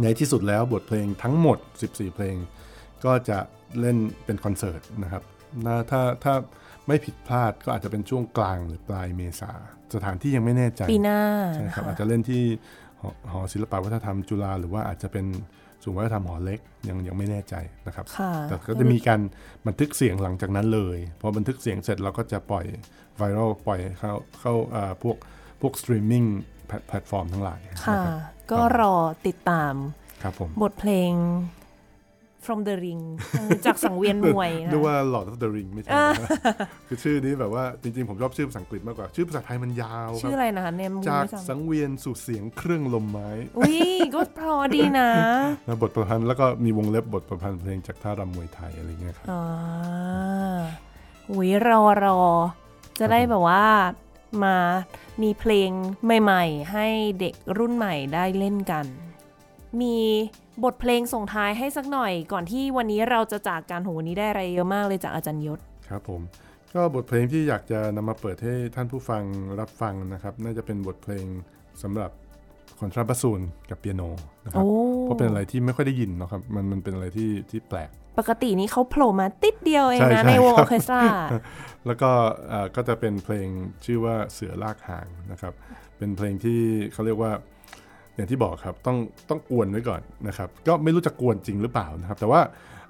[0.01, 1.57] ในที่สุดแล้วบทเพลงทั้งหมด
[1.87, 2.35] 14 เพลง
[3.05, 3.37] ก็จะ
[3.79, 5.23] เล่นเป็นคอนเสิร์ตนะครับ
[5.65, 6.33] น่าถ้าถ้า
[6.87, 9.51] ไม่ผิดพลาดก็อาจจะเป็นช่วงกลางหรือปลายเมษา
[9.95, 11.19] สถานที่ยังไม่แน่ใจปีหน้า
[11.55, 12.43] ใช่ครับนะะอาจจะเล่นที่
[13.01, 15.25] หอหอศิลปวัฒนธรรมจุฬาหรือว่าอาจจะเป็น
[15.85, 17.55] ศูนย์วัฒนธรรมหอเล็กยังยังไม่แน่ใจ
[17.87, 19.21] นะครับค่ะแต่ก็จะมีการ
[19.67, 22.65] บันทึกเสียงหลังจากนั้นเลยพอบันทึกเสียงเสร็จเราก็จะปล่อย
[23.17, 25.17] ไวรัลปล่อยเข้าเข้าอ่าพวก
[25.61, 26.23] พวกสตรีมมิ่ง
[26.87, 27.97] แพลตฟอร์มทั้งหลายค่ะนะครับ
[28.51, 28.95] ก็รอ
[29.27, 29.73] ติดตาม
[30.23, 31.11] ครับผมบทเพลง
[32.45, 36.29] from the ring เออจากสังเวียนมวยนะเรียกว่า Lord of the Ring ไม่ใช่นะ
[36.87, 43.77] คือชื่อนี้แบบว่าจริงๆ ผมชอบชื่อภาษาอังกฤษมากกว่า ชื่อภาษาไทยมันยาวคชื่รัอบอะไรนะคะเนี่ยมูจากไม่จำสังเวียนสู่เสียงเครื่องลมไม้ อุ้ย
[44.13, 45.09] ก็พอดีนะ
[45.67, 49.43] นะบทประพันธ์แล้วก็มีวงเล็บบทประพันธ์เพลงจากท่ารำมวยไทยอะไรเงี้ยครับอ่า
[51.31, 52.19] อุ้ยรอรอ
[52.99, 53.65] จะได้แบบว่า
[54.43, 54.57] มา
[55.21, 55.69] มีเพลง
[56.21, 56.87] ใหม่ ๆ ให้
[57.19, 58.85] เด็กรุ่นใหม่ได้เล่นกัน
[59.81, 59.97] มี
[60.63, 66.21] บทเพลงส่งท้ายให้สักหน่อย ก่อนที่วันนี้เราจะจากกันโหวันนี้ได้อะไรเยอะมากเลยจากอาจารย์ยศครับผม
[66.75, 69.23] ก็บทเพลงที่อยากจะนำมาเปิดให้ท่านผู้ฟัง
[69.59, 71.25] รับฟังนะครับ น่าจะเป็นบทเพลง
[71.81, 72.11] สำหรับ
[72.79, 74.01] คอนทราบาซูนกับเปียโน
[74.45, 77.89] นะครับโอ้เพราะเป็นอะไรที่ไม่ค่อยได้ยินเนาะครับมันมันเป็นอะไรที่ที่แปลก
[78.19, 81.01] ปกตินี้เขาโผล่มาติดเดียวเองใช่นะใช่ในวงคอรับอร์เคสตรา
[81.85, 82.11] แล้วก็
[82.49, 83.47] เอ่อก็จะเป็นเพลง
[83.85, 85.53] ชื่อว่าเสือลากหางนะครับ
[85.97, 86.59] เป็นเพลงที่
[86.93, 87.31] เขาเรียกว่า
[88.15, 88.97] อย่างที่บอกครับต้อง
[89.29, 92.41] ต้องกวนไว้ก่อนนะครับ ก็ไม่รู้จะกวนจริงหรือเปล่านะครับ แต่ว่า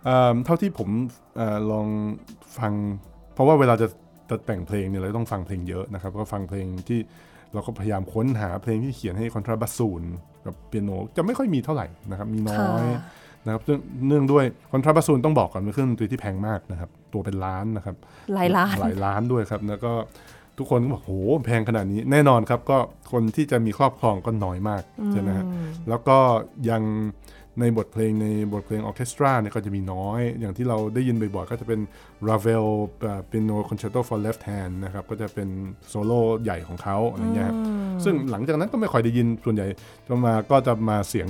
[0.03, 0.89] เอิ่มเท่าที่ผม
[1.37, 1.87] เออลอง
[2.57, 2.73] ฟัง
[3.33, 3.87] เพราะว่าเวลาจะ
[4.29, 6.99] จะแต่งเพลงเนี่ยเราต้องฟังเพลงเยอะนะครับ ก็ฟังเพลงที่
[7.53, 10.03] เราก็พยายามค้นหาเพลงที่เขียนให้ contrabassoon
[10.45, 13.01] กับเปียโนจะไม่ค่อยมีเท่าไหร่นะครับ มีน้อยค่ะ
[13.45, 17.95] นะครับซึ่งเนื่องด้วย contrabassoon ต้องบอกก่อนเป็นเครื่องดนตรีที่แพงมากนะครับ ตัวเป็นล้านนะครับ
[18.35, 19.91] หลายล้านหลายล้านด้วยครับ แล้วก็
[20.57, 21.11] ทุกคนก็บอกโห
[21.45, 22.77] แพงขนาดนี้แน่นอนครับก็
[23.11, 25.45] คนที่จะมีครอบครองก็น้อยมากใช่ไหมฮะ
[25.89, 26.17] แล้วก็
[26.69, 26.83] ยัง
[27.61, 31.79] ในบทเพลงในบทเพลงออร์เคสตราเนี่ยก็จะมีน้อย อย่างที่เราได้ยินบ่อยๆ ก็จะเป็น
[32.27, 32.67] Ravel
[33.29, 35.49] Piano Concerto for Left Hand นะครับ ก็จะเป็น
[35.89, 37.57] โซโล่ใหญ่ของเขาอะไรเงี้ยครับ
[38.03, 39.67] ซึ่งหลังจากนั้นก็ไม่ค่อยได้ยินส่วนใหญ่
[40.07, 41.27] จะมาก็จะมาเสียง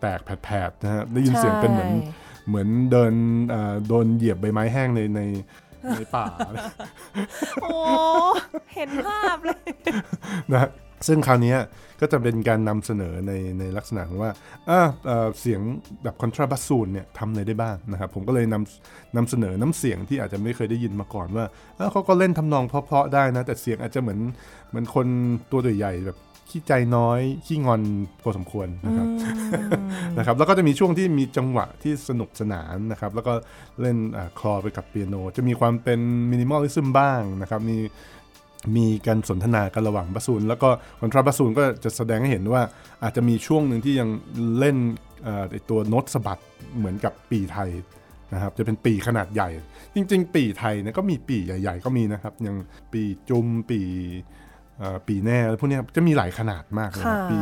[0.00, 3.14] แตกๆ แผดๆนะฮะได้ยินเสียงเป็นเหมือนใช่เหมือนเดิน
[3.50, 5.20] เอ่อโดนเหยียบใบไม้แห้งในใน
[5.96, 6.24] ในป่า
[7.62, 7.74] โอ้
[8.74, 9.68] เห็นภาพเลย
[10.52, 10.70] นะฮะ
[11.08, 11.58] ซึ่งคราวเนี้ย
[12.00, 14.30] ก็จะเป็นการนำเสนอในในลักษณะของว่า
[14.68, 15.60] อ่าเอ่อเสียง
[16.02, 21.44] แบบคอนทราบัสซูนเนี่ยทำอะไรได้บ้างนะครับ ผมก็เลยนำนำเสนอน้ำเสียงที่อาจจะไม่เคยได้ยินมาก่อนว่า
[21.78, 24.20] อ่าเขาก็เล่นทำนองเพราะๆได้นะ แต่เสียงอาจจะเหมือน
[24.68, 25.06] เหมือนคน
[25.52, 26.18] ตัวใหญ่ๆแบบ
[26.50, 27.82] ขี้ใจน้อยขี้งอน
[28.22, 29.06] พอสมควรนะครับ
[30.18, 33.32] นะครับ แล้วก็จะมีช่วงที่มีจังหวะที่สนุกสนานนะครับ แล้วก็
[33.80, 37.78] เล่นอาคลอไปกับเปียโน จะมีความเป็นมินิมอลลิซึมบ้างนะครับ มี
[38.76, 40.68] มีการสนทนากันระหว่างบาสูนแล้วก็
[41.00, 42.62] คอนทราบาสูนก็จะแสดงให้เห็นว่า
[43.02, 44.08] อาจจะมีช่วงหนึ่งที่ยัง
[44.58, 44.76] เล่น
[45.22, 46.38] เอ่อไอ้ตัวโน้ตสะบัด
[46.76, 47.70] เหมือนกับปีไทย
[48.32, 49.50] นะครับจะเป็นปีขนาดใหญ่
[49.94, 52.56] จริง ๆ ปีไทยเนี่ยก็มีปีใหญ่ ๆ ก็มีนะครับอย่าง
[52.92, 54.41] ปีจุมปีเอ่อ
[55.08, 57.38] ปีแน่อะไรพวกเนี้ยจะมีหลายขนาดมากเลยนะค่ะปี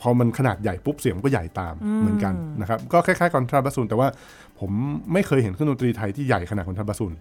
[0.00, 4.08] พอมันขนาดใหญ่ปุ๊บเสียงมันก็ใหญ่ตามเหมือนกันนะครับก็คล้ายๆคอนทราบาซูนแต่ว่า
[4.60, 4.70] ผม
[5.12, 7.12] ไม่เคยเห็นเครื่องดนตรีไทยที่ใหญ่ขนาดคอนทราบาซูน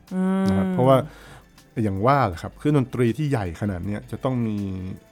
[0.50, 0.96] นะครับเพราะว่า
[1.84, 4.58] อย่างว่าแหละครับเครื่องดนตรีที่ใหญ่ขนาดเนี้ยจะต้องมี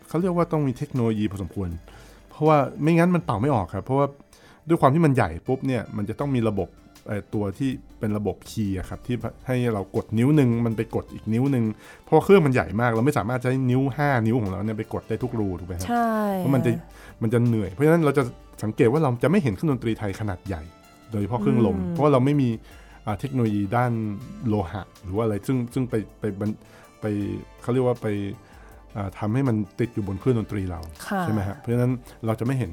[0.07, 1.69] เขาเรียกว่าต้องมีเทคโนโลยีพอสมควร
[2.29, 4.07] เพราะว่าไม่งั้นมันเป่าไม่ออกครับ เพราะว่า
[4.67, 6.69] ด้วยความที่มันใหญ่ปุ๊บเนี่ยมันจะต้องมีระบบ
[7.07, 7.69] เอ่อตัวที่
[8.03, 9.15] เป็นระบบคีย์อะครับที่
[9.47, 11.63] ให้เรากดนิ้วหนึ่งมันไปกดอีกนิ้วหนึ่ง
[12.03, 16.71] เพราะว่าเครื่องมันใหญ่มากเราไม่สามารถใช้นิ้ว 5 นิ้วของเราเนี่ยไปกดได้ทุกรูถูกไหมครับใช่เพราะมันจะ
[17.21, 18.23] มันจะเหนื่อย เพราะฉะนั้นเราจะ
[18.63, 20.63] สังเกตว่าเราจะไม่เห็นเครื่องดนตรีไทยขนาดใหญ่
[21.11, 22.49] โดยเฉพาะเครื่องลม เพราะว่าเราไม่มี
[23.05, 23.91] อ่าเทคโนโลยีด้าน
[24.47, 26.49] โลหะ หรือว่าอะไรซึ่งซึ่งไปไปบรร
[27.01, 27.05] ไป
[27.61, 28.07] เขาเรียกว่าไป
[28.95, 31.91] อ่าทำให้มันติดอยู่บนเครื่องดนตรีเราค่ะใช่ไหมฮะเพราะฉะนั้น
[32.25, 32.71] เราจะไม่เห็น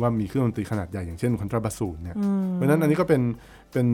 [0.00, 2.16] ว่ามีเครื่องดนตรีขนาดใหญ่อย่างเช่นคอนทราบาสูนเนี่ย
[2.52, 3.22] เพราะฉะนั้นอันนี้ก็เป็น
[3.72, 3.86] เป็น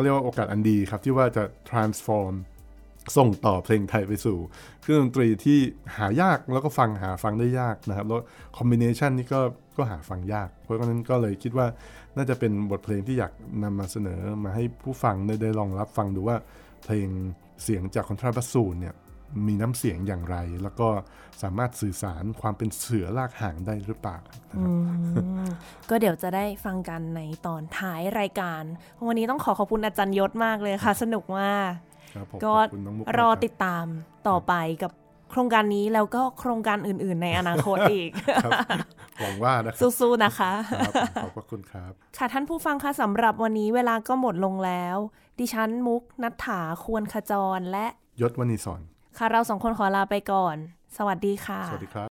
[0.00, 2.34] เขาเรียกว่าโอกาสอันดีครับ ที่ว่าจะ transform
[3.16, 4.38] ส่งต่อเพลงไทยไปสู่
[4.82, 5.58] เครื่องดนตรีที่
[5.96, 8.20] หายากแล้วก็ฟังหาฟังได้ยากนะครับ แล้ว
[8.56, 9.40] คอมบิเนชันนี่ก็
[9.76, 11.66] ก็หาฟังยาก เพราะฉะนั้นก็เลยคิดว่า
[12.16, 13.32] น่าจะเป็นบทเพลงที่อยาก
[13.62, 16.36] นำมาเสนอมาให้ผู้ฟังได้ได้ลองรับฟังดูว่า
[16.84, 17.08] เพลง
[17.62, 18.94] เสียงจากคอนทราบัสซูนเนี่ย
[19.46, 20.88] มีน้ำเสียงอย่างไร แล้วก็
[21.42, 24.18] สามารถสื่อสารความเป็นเสือลากหางได้หรือเปล่า
[24.50, 25.26] นะครับ
[25.90, 28.62] ก็เดี๋ยวจะได้ฟังกันในตอนท้ายรายการ
[29.06, 31.70] วันนี้ต้องขอขอบคุณอาจารย์ยศมากเลยค่ะ สนุกมาก
[32.14, 33.84] ครับผมก็ขอบคุณน้องมุกรอนะครับติดตาม
[34.28, 34.92] ต่อไปกับ
[35.30, 38.10] โครงการนี้แล้วก็โครงการอื่น ๆ ในอนาคตอีก
[38.44, 38.52] ครับ
[39.20, 40.92] หวังว่านะครับสู้ๆนะคะครับ
[41.24, 44.96] ขอบพระคุณครับ ค่ะท่านผู้ฟังคะสำหรับวันนี้เวลาก็หมดลงแล้ว
[45.38, 47.86] ดิฉันมุกนัฐถาควรขจรและ
[48.20, 48.80] ยศวณีสอน
[49.18, 50.56] ค่ะเราสองคนขอลาไปก่อน
[50.96, 52.09] สวัสดีค่ะ สวัสดีครับ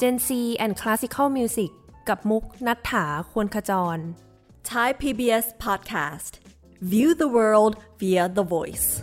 [0.00, 1.70] Gen C and Classical Music
[2.08, 3.98] กับมุกนัฐถาควรขจร
[4.70, 6.32] Thai PBS Podcast.
[6.92, 8.97] View the world via the voice.